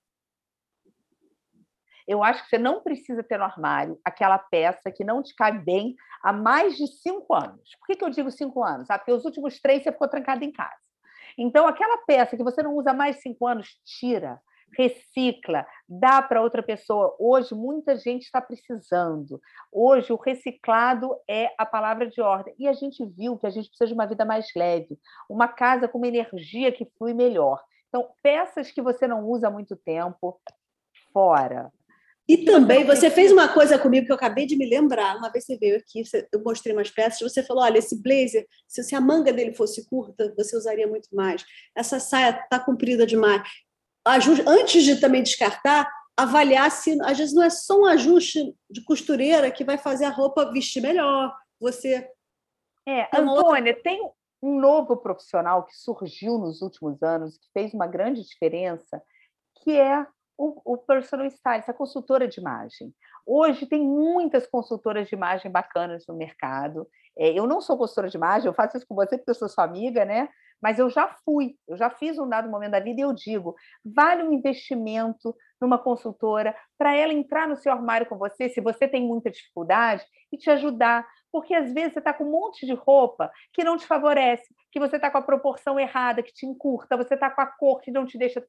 Eu 2.07 2.23
acho 2.23 2.43
que 2.43 2.49
você 2.49 2.57
não 2.57 2.81
precisa 2.81 3.23
ter 3.23 3.37
no 3.37 3.45
armário 3.45 3.99
aquela 4.03 4.37
peça 4.37 4.91
que 4.91 5.03
não 5.03 5.21
te 5.21 5.35
cabe 5.35 5.59
bem 5.59 5.95
há 6.21 6.33
mais 6.33 6.77
de 6.77 6.87
cinco 6.87 7.33
anos. 7.33 7.75
Por 7.79 7.87
que, 7.87 7.95
que 7.95 8.03
eu 8.03 8.09
digo 8.09 8.31
cinco 8.31 8.63
anos? 8.63 8.89
Ah, 8.89 8.97
porque 8.97 9.11
os 9.11 9.25
últimos 9.25 9.59
três 9.59 9.83
você 9.83 9.91
ficou 9.91 10.07
trancado 10.07 10.43
em 10.43 10.51
casa. 10.51 10.75
Então, 11.37 11.67
aquela 11.67 11.97
peça 12.05 12.37
que 12.37 12.43
você 12.43 12.61
não 12.61 12.75
usa 12.75 12.93
mais 12.93 13.15
de 13.15 13.23
cinco 13.23 13.47
anos, 13.47 13.67
tira 13.85 14.39
recicla, 14.77 15.65
dá 15.87 16.21
para 16.21 16.41
outra 16.41 16.61
pessoa. 16.61 17.15
Hoje, 17.19 17.53
muita 17.53 17.95
gente 17.95 18.23
está 18.23 18.41
precisando. 18.41 19.39
Hoje, 19.71 20.11
o 20.11 20.17
reciclado 20.17 21.15
é 21.29 21.53
a 21.57 21.65
palavra 21.65 22.07
de 22.07 22.21
ordem. 22.21 22.53
E 22.57 22.67
a 22.67 22.73
gente 22.73 23.05
viu 23.05 23.37
que 23.37 23.47
a 23.47 23.49
gente 23.49 23.67
precisa 23.67 23.87
de 23.87 23.93
uma 23.93 24.05
vida 24.05 24.25
mais 24.25 24.47
leve, 24.55 24.99
uma 25.29 25.47
casa 25.47 25.87
com 25.87 25.97
uma 25.97 26.07
energia 26.07 26.71
que 26.71 26.89
flui 26.97 27.13
melhor. 27.13 27.61
Então, 27.87 28.09
peças 28.21 28.71
que 28.71 28.81
você 28.81 29.07
não 29.07 29.23
usa 29.23 29.47
há 29.47 29.51
muito 29.51 29.75
tempo, 29.75 30.39
fora. 31.11 31.71
E 32.27 32.45
também, 32.45 32.86
você 32.86 33.12
fez 33.12 33.31
uma 33.31 33.49
coisa 33.49 33.77
comigo 33.77 34.05
que 34.05 34.12
eu 34.12 34.15
acabei 34.15 34.45
de 34.45 34.55
me 34.55 34.65
lembrar. 34.65 35.17
Uma 35.17 35.29
vez 35.29 35.45
você 35.45 35.57
veio 35.57 35.77
aqui, 35.77 36.03
eu 36.31 36.41
mostrei 36.41 36.73
umas 36.73 36.89
peças, 36.89 37.19
você 37.19 37.43
falou: 37.43 37.63
olha, 37.63 37.79
esse 37.79 38.01
blazer, 38.01 38.47
se 38.67 38.95
a 38.95 39.01
manga 39.01 39.33
dele 39.33 39.53
fosse 39.53 39.86
curta, 39.89 40.33
você 40.38 40.55
usaria 40.55 40.88
muito 40.88 41.09
mais. 41.13 41.43
Essa 41.75 41.99
saia 41.99 42.29
está 42.29 42.59
comprida 42.59 43.05
demais 43.05 43.43
antes 44.05 44.83
de 44.83 44.99
também 44.99 45.23
descartar, 45.23 45.89
avaliar 46.17 46.69
se 46.69 46.99
às 47.01 47.17
vezes 47.17 47.33
não 47.33 47.43
é 47.43 47.49
só 47.49 47.79
um 47.79 47.86
ajuste 47.86 48.53
de 48.69 48.83
costureira 48.83 49.49
que 49.49 49.63
vai 49.63 49.77
fazer 49.77 50.05
a 50.05 50.09
roupa 50.09 50.51
vestir 50.51 50.81
melhor. 50.81 51.33
Você. 51.59 52.07
É, 52.88 53.03
Antônia, 53.15 53.73
outra... 53.73 53.83
tem 53.83 54.09
um 54.41 54.59
novo 54.59 54.97
profissional 54.97 55.63
que 55.63 55.75
surgiu 55.75 56.38
nos 56.38 56.62
últimos 56.62 57.01
anos, 57.01 57.38
que 57.38 57.47
fez 57.53 57.73
uma 57.73 57.88
grande 57.88 58.21
diferença, 58.21 59.01
que 59.63 59.71
é 59.71 60.05
o, 60.38 60.74
o 60.74 60.78
personal 60.78 61.26
stylist, 61.28 61.69
a 61.69 61.74
consultora 61.74 62.28
de 62.28 62.39
imagem. 62.39 62.93
Hoje 63.26 63.65
tem 63.65 63.82
muitas 63.82 64.48
consultoras 64.48 65.08
de 65.08 65.15
imagem 65.15 65.52
bacanas 65.52 66.06
no 66.08 66.15
mercado. 66.15 66.88
É, 67.17 67.30
eu 67.30 67.48
não 67.48 67.62
sou 67.62 67.78
consultora 67.78 68.10
de 68.10 68.17
imagem, 68.17 68.48
eu 68.48 68.54
faço 68.54 68.78
isso 68.78 68.88
com 68.88 68.96
você 68.96 69.17
porque 69.17 69.32
eu 69.32 69.36
sou 69.36 69.48
sua 69.48 69.63
amiga, 69.63 70.04
né? 70.04 70.30
Mas 70.62 70.80
eu 70.80 70.89
já 70.89 71.10
fui, 71.26 71.58
eu 71.67 71.76
já 71.76 71.89
fiz 71.89 72.17
um 72.17 72.28
dado 72.28 72.50
momento 72.50 72.72
da 72.72 72.80
vida 72.80 73.02
e 73.02 73.04
eu 73.04 73.12
digo: 73.13 73.54
vale 73.84 74.24
um 74.24 74.32
investimento 74.32 75.36
numa 75.60 75.78
consultora 75.78 76.56
para 76.78 76.96
ela 76.96 77.13
entrar 77.13 77.48
no 77.48 77.58
seu 77.58 77.72
armário 77.72 78.08
com 78.08 78.17
você, 78.17 78.48
se 78.48 78.62
você 78.62 78.88
tem 78.88 79.06
muita 79.06 79.30
dificuldade, 79.30 80.06
e 80.32 80.38
te 80.38 80.50
ajudar. 80.50 81.06
Porque 81.32 81.54
às 81.54 81.74
vezes 81.74 81.93
você 81.93 82.00
está 82.00 82.13
com 82.13 82.24
um 82.24 82.32
monte 82.32 82.65
de 82.65 82.74
roupa 82.74 83.30
que 83.52 83.63
não 83.63 83.76
te 83.76 83.86
favorece, 83.86 84.54
que 84.72 84.80
você 84.80 84.96
está 84.96 85.12
com 85.12 85.17
a 85.17 85.22
proporção 85.22 85.80
errada, 85.80 86.24
que 86.24 86.32
te 86.32 86.46
encurta, 86.46 86.96
você 86.96 87.15
está 87.15 87.30
com 87.30 87.41
a 87.41 87.46
cor 87.46 87.82
que 87.82 87.91
não 87.91 88.06
te 88.06 88.17
deixa 88.17 88.41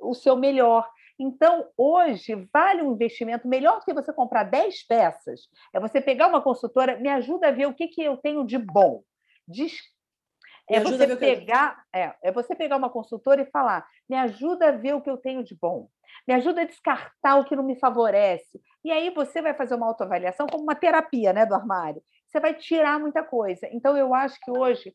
o 0.00 0.14
seu 0.14 0.36
melhor. 0.36 0.88
Então, 1.18 1.68
hoje, 1.76 2.34
vale 2.52 2.82
um 2.82 2.92
investimento 2.92 3.48
melhor 3.48 3.78
do 3.78 3.84
que 3.84 3.94
você 3.94 4.12
comprar 4.12 4.44
10 4.44 4.86
peças. 4.86 5.48
É 5.72 5.80
você 5.80 6.00
pegar 6.00 6.28
uma 6.28 6.42
consultora, 6.42 6.98
me 6.98 7.08
ajuda 7.08 7.48
a 7.48 7.52
ver 7.52 7.66
o 7.66 7.74
que, 7.74 7.88
que 7.88 8.02
eu 8.02 8.16
tenho 8.16 8.44
de 8.44 8.58
bom. 8.58 9.02
É 10.68 10.80
você, 10.80 11.16
pegar, 11.16 11.84
é, 11.94 12.12
é 12.22 12.32
você 12.32 12.54
pegar 12.54 12.76
uma 12.76 12.90
consultora 12.90 13.40
e 13.40 13.50
falar: 13.50 13.86
me 14.08 14.16
ajuda 14.16 14.68
a 14.68 14.72
ver 14.72 14.94
o 14.94 15.00
que 15.00 15.08
eu 15.08 15.16
tenho 15.16 15.44
de 15.44 15.54
bom, 15.54 15.88
me 16.26 16.34
ajuda 16.34 16.62
a 16.62 16.64
descartar 16.64 17.36
o 17.36 17.44
que 17.44 17.54
não 17.54 17.62
me 17.62 17.78
favorece. 17.78 18.60
E 18.84 18.90
aí 18.90 19.10
você 19.10 19.40
vai 19.40 19.54
fazer 19.54 19.76
uma 19.76 19.86
autoavaliação 19.86 20.46
como 20.46 20.64
uma 20.64 20.74
terapia 20.74 21.32
né, 21.32 21.46
do 21.46 21.54
armário. 21.54 22.02
Você 22.26 22.40
vai 22.40 22.52
tirar 22.52 22.98
muita 22.98 23.22
coisa. 23.22 23.68
Então, 23.72 23.96
eu 23.96 24.12
acho 24.12 24.38
que 24.40 24.50
hoje 24.50 24.92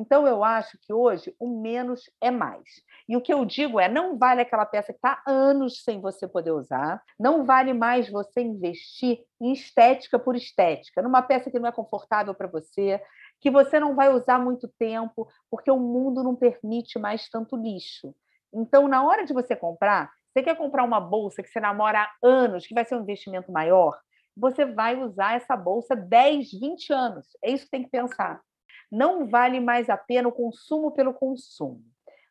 então, 0.00 0.28
eu 0.28 0.44
acho 0.44 0.78
que 0.78 0.92
hoje 0.92 1.34
o 1.40 1.60
menos 1.60 2.08
é 2.20 2.30
mais. 2.30 2.62
E 3.08 3.16
o 3.16 3.20
que 3.20 3.34
eu 3.34 3.44
digo 3.44 3.80
é: 3.80 3.88
não 3.88 4.16
vale 4.16 4.40
aquela 4.40 4.64
peça 4.64 4.92
que 4.92 4.98
está 4.98 5.20
anos 5.26 5.82
sem 5.82 6.00
você 6.00 6.28
poder 6.28 6.52
usar, 6.52 7.02
não 7.18 7.44
vale 7.44 7.72
mais 7.74 8.08
você 8.08 8.40
investir 8.40 9.18
em 9.40 9.52
estética 9.52 10.16
por 10.16 10.36
estética, 10.36 11.02
numa 11.02 11.20
peça 11.20 11.50
que 11.50 11.58
não 11.58 11.68
é 11.68 11.72
confortável 11.72 12.32
para 12.32 12.46
você, 12.46 13.02
que 13.40 13.50
você 13.50 13.80
não 13.80 13.96
vai 13.96 14.08
usar 14.14 14.38
muito 14.38 14.68
tempo, 14.78 15.26
porque 15.50 15.70
o 15.70 15.80
mundo 15.80 16.22
não 16.22 16.36
permite 16.36 16.96
mais 16.96 17.28
tanto 17.28 17.56
lixo. 17.56 18.14
Então, 18.54 18.86
na 18.86 19.02
hora 19.02 19.26
de 19.26 19.32
você 19.32 19.56
comprar, 19.56 20.12
você 20.32 20.44
quer 20.44 20.56
comprar 20.56 20.84
uma 20.84 21.00
bolsa 21.00 21.42
que 21.42 21.48
você 21.48 21.58
namora 21.58 22.02
há 22.02 22.10
anos, 22.22 22.68
que 22.68 22.74
vai 22.74 22.84
ser 22.84 22.94
um 22.94 23.02
investimento 23.02 23.50
maior, 23.50 23.98
você 24.36 24.64
vai 24.64 25.02
usar 25.02 25.34
essa 25.34 25.56
bolsa 25.56 25.96
10, 25.96 26.52
20 26.52 26.92
anos. 26.92 27.26
É 27.42 27.50
isso 27.50 27.64
que 27.64 27.70
tem 27.72 27.82
que 27.82 27.90
pensar. 27.90 28.40
Não 28.90 29.26
vale 29.28 29.60
mais 29.60 29.88
a 29.88 29.96
pena 29.96 30.28
o 30.28 30.32
consumo 30.32 30.92
pelo 30.92 31.12
consumo. 31.12 31.82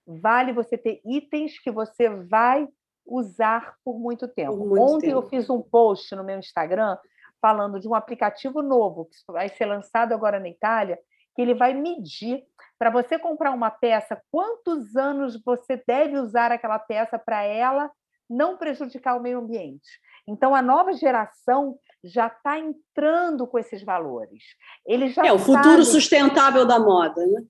Vale 0.05 0.53
você 0.53 0.77
ter 0.77 1.01
itens 1.05 1.59
que 1.59 1.69
você 1.69 2.09
vai 2.09 2.67
usar 3.05 3.75
por 3.83 3.99
muito 3.99 4.27
tempo. 4.27 4.57
Por 4.57 4.67
muito 4.67 4.81
Ontem 4.81 5.07
tempo. 5.07 5.19
eu 5.19 5.29
fiz 5.29 5.49
um 5.49 5.61
post 5.61 6.15
no 6.15 6.23
meu 6.23 6.39
Instagram 6.39 6.97
falando 7.41 7.79
de 7.79 7.87
um 7.87 7.95
aplicativo 7.95 8.61
novo 8.61 9.05
que 9.05 9.31
vai 9.31 9.49
ser 9.49 9.65
lançado 9.65 10.13
agora 10.13 10.39
na 10.39 10.49
Itália, 10.49 10.99
que 11.35 11.41
ele 11.41 11.53
vai 11.53 11.73
medir 11.73 12.43
para 12.79 12.89
você 12.89 13.17
comprar 13.17 13.51
uma 13.51 13.69
peça 13.69 14.21
quantos 14.31 14.95
anos 14.95 15.41
você 15.43 15.81
deve 15.87 16.17
usar 16.17 16.51
aquela 16.51 16.79
peça 16.79 17.17
para 17.17 17.43
ela 17.43 17.91
não 18.29 18.57
prejudicar 18.57 19.15
o 19.15 19.21
meio 19.21 19.39
ambiente. 19.39 20.01
Então 20.27 20.53
a 20.53 20.61
nova 20.61 20.93
geração 20.93 21.77
já 22.07 22.27
está 22.27 22.57
entrando 22.57 23.45
com 23.47 23.59
esses 23.59 23.83
valores. 23.83 24.43
Eles 24.85 25.13
já 25.13 25.25
é 25.25 25.31
o 25.31 25.39
futuro 25.39 25.83
sustentável 25.83 26.65
da 26.65 26.79
moda, 26.79 27.25
né? 27.25 27.45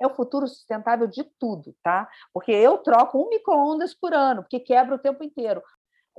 É 0.00 0.06
o 0.06 0.14
futuro 0.14 0.48
sustentável 0.48 1.06
de 1.06 1.22
tudo, 1.38 1.76
tá? 1.82 2.08
Porque 2.32 2.50
eu 2.50 2.78
troco 2.78 3.22
um 3.22 3.28
micro-ondas 3.28 3.94
por 3.94 4.12
ano, 4.12 4.42
porque 4.42 4.58
quebra 4.58 4.96
o 4.96 4.98
tempo 4.98 5.22
inteiro. 5.22 5.62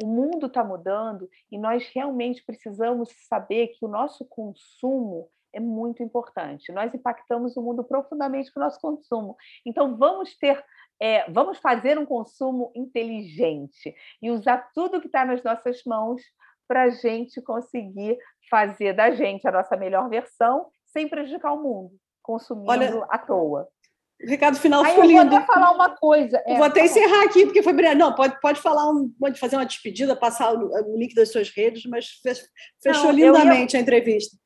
O 0.02 0.08
mundo 0.08 0.48
está 0.48 0.64
mudando 0.64 1.30
e 1.52 1.58
nós 1.58 1.90
realmente 1.94 2.44
precisamos 2.46 3.10
saber 3.28 3.68
que 3.68 3.86
o 3.86 3.90
nosso 3.90 4.26
consumo 4.26 5.30
é 5.54 5.60
muito 5.60 6.02
importante. 6.02 6.72
Nós 6.72 6.94
impactamos 6.94 7.56
o 7.56 7.62
mundo 7.62 7.84
profundamente 7.84 8.52
com 8.52 8.60
o 8.60 8.64
nosso 8.64 8.80
consumo. 8.80 9.38
Então, 9.66 9.96
vamos 9.96 10.36
ter, 10.36 10.64
é, 11.00 11.30
vamos 11.30 11.60
fazer 11.60 11.98
um 12.00 12.06
consumo 12.06 12.72
inteligente 12.76 13.94
e 14.22 14.32
usar 14.32 14.72
tudo 14.74 15.00
que 15.00 15.08
está 15.08 15.24
nas 15.24 15.44
nossas 15.44 15.84
mãos 15.86 16.22
para 16.68 16.84
a 16.84 16.90
gente 16.90 17.42
conseguir 17.42 18.18
fazer 18.50 18.94
da 18.94 19.12
gente 19.12 19.48
a 19.48 19.52
nossa 19.52 19.76
melhor 19.76 20.10
versão 20.10 20.68
sem 20.86 21.08
prejudicar 21.08 21.54
o 21.54 21.62
mundo, 21.62 21.92
consumindo 22.22 22.70
Olha, 22.70 23.06
à 23.10 23.18
toa. 23.18 23.68
O 24.24 24.30
recado 24.30 24.58
final 24.58 24.84
Aí 24.84 24.96
foi 24.96 25.08
lindo. 25.08 25.22
Eu 25.22 25.30
vou 25.30 25.38
até 25.38 25.46
falar 25.46 25.72
uma 25.72 25.90
coisa. 25.96 26.42
É, 26.46 26.56
vou 26.56 26.66
até 26.66 26.82
tá 26.82 26.86
encerrar 26.86 27.26
aqui, 27.26 27.46
porque 27.46 27.64
foi 27.64 27.74
brilhante. 27.74 27.98
Não, 27.98 28.16
pode, 28.16 28.40
pode 28.40 28.62
falar, 28.62 28.90
um, 28.90 29.10
pode 29.20 29.40
fazer 29.40 29.58
uma 29.58 29.66
despedida, 29.66 30.16
passar 30.16 30.54
o, 30.54 30.94
o 30.94 30.98
link 30.98 31.14
das 31.14 31.32
suas 31.32 31.50
redes, 31.50 31.84
mas 31.86 32.08
fechou 32.82 33.06
não, 33.06 33.12
lindamente 33.12 33.74
ia, 33.74 33.80
a 33.80 33.82
entrevista. 33.82 34.38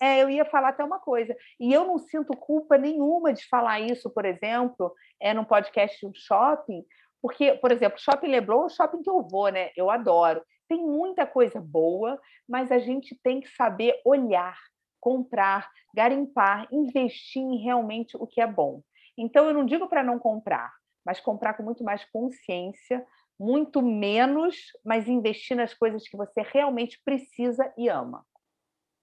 É, 0.00 0.22
eu 0.22 0.30
ia 0.30 0.44
falar 0.44 0.70
até 0.70 0.84
uma 0.84 0.98
coisa. 0.98 1.36
E 1.60 1.72
eu 1.72 1.84
não 1.86 1.98
sinto 1.98 2.36
culpa 2.36 2.78
nenhuma 2.78 3.32
de 3.32 3.46
falar 3.48 3.80
isso, 3.80 4.08
por 4.10 4.24
exemplo, 4.24 4.94
é 5.20 5.34
num 5.34 5.44
podcast 5.44 5.98
de 5.98 6.06
um 6.06 6.12
shopping, 6.14 6.82
porque, 7.20 7.54
por 7.54 7.72
exemplo, 7.72 7.98
Shopping 7.98 8.28
Leblon 8.28 8.62
é 8.62 8.66
o 8.66 8.68
shopping 8.68 9.02
que 9.02 9.10
eu 9.10 9.20
vou, 9.22 9.48
né? 9.48 9.70
Eu 9.76 9.90
adoro. 9.90 10.42
Tem 10.68 10.84
muita 10.84 11.26
coisa 11.26 11.60
boa, 11.60 12.20
mas 12.48 12.72
a 12.72 12.78
gente 12.78 13.18
tem 13.22 13.40
que 13.40 13.48
saber 13.48 14.00
olhar, 14.04 14.58
comprar, 15.00 15.70
garimpar, 15.94 16.66
investir 16.72 17.42
em 17.42 17.62
realmente 17.62 18.16
o 18.16 18.26
que 18.26 18.40
é 18.40 18.46
bom. 18.46 18.82
Então, 19.16 19.46
eu 19.46 19.54
não 19.54 19.64
digo 19.64 19.88
para 19.88 20.02
não 20.02 20.18
comprar, 20.18 20.72
mas 21.04 21.20
comprar 21.20 21.54
com 21.54 21.62
muito 21.62 21.84
mais 21.84 22.04
consciência, 22.10 23.06
muito 23.38 23.82
menos, 23.82 24.56
mas 24.84 25.08
investir 25.08 25.56
nas 25.56 25.74
coisas 25.74 26.08
que 26.08 26.16
você 26.16 26.42
realmente 26.42 27.00
precisa 27.04 27.72
e 27.76 27.88
ama. 27.88 28.24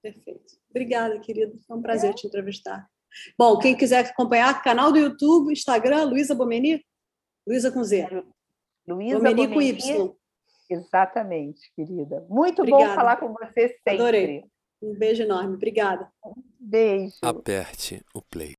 Perfeito. 0.02 0.58
Obrigada, 0.70 1.20
querido. 1.20 1.58
Foi 1.66 1.78
um 1.78 1.82
prazer 1.82 2.10
é. 2.10 2.14
te 2.14 2.28
entrevistar. 2.28 2.88
Bom, 3.38 3.58
quem 3.60 3.78
quiser 3.78 4.06
acompanhar, 4.06 4.62
canal 4.64 4.92
do 4.92 4.98
YouTube, 4.98 5.52
Instagram, 5.52 6.04
Luísa 6.06 6.36
Bomeni, 6.36 6.84
Luísa 7.48 7.72
com 7.72 7.84
Z. 7.84 8.08
Luísa 8.88 9.18
Bomeni, 9.18 9.48
Bomeni 9.48 9.54
com 9.54 9.62
Y. 9.62 10.16
Exatamente, 10.70 11.72
querida. 11.76 12.26
Muito 12.30 12.62
Obrigada. 12.62 12.88
bom 12.90 12.96
falar 12.96 13.18
com 13.18 13.34
você 13.34 13.70
sempre. 13.70 13.94
Adorei. 13.94 14.44
Um 14.82 14.94
beijo 14.96 15.24
enorme. 15.24 15.56
Obrigada. 15.56 16.10
beijo. 16.60 17.16
Aperte 17.22 18.04
o 18.14 18.22
play. 18.22 18.52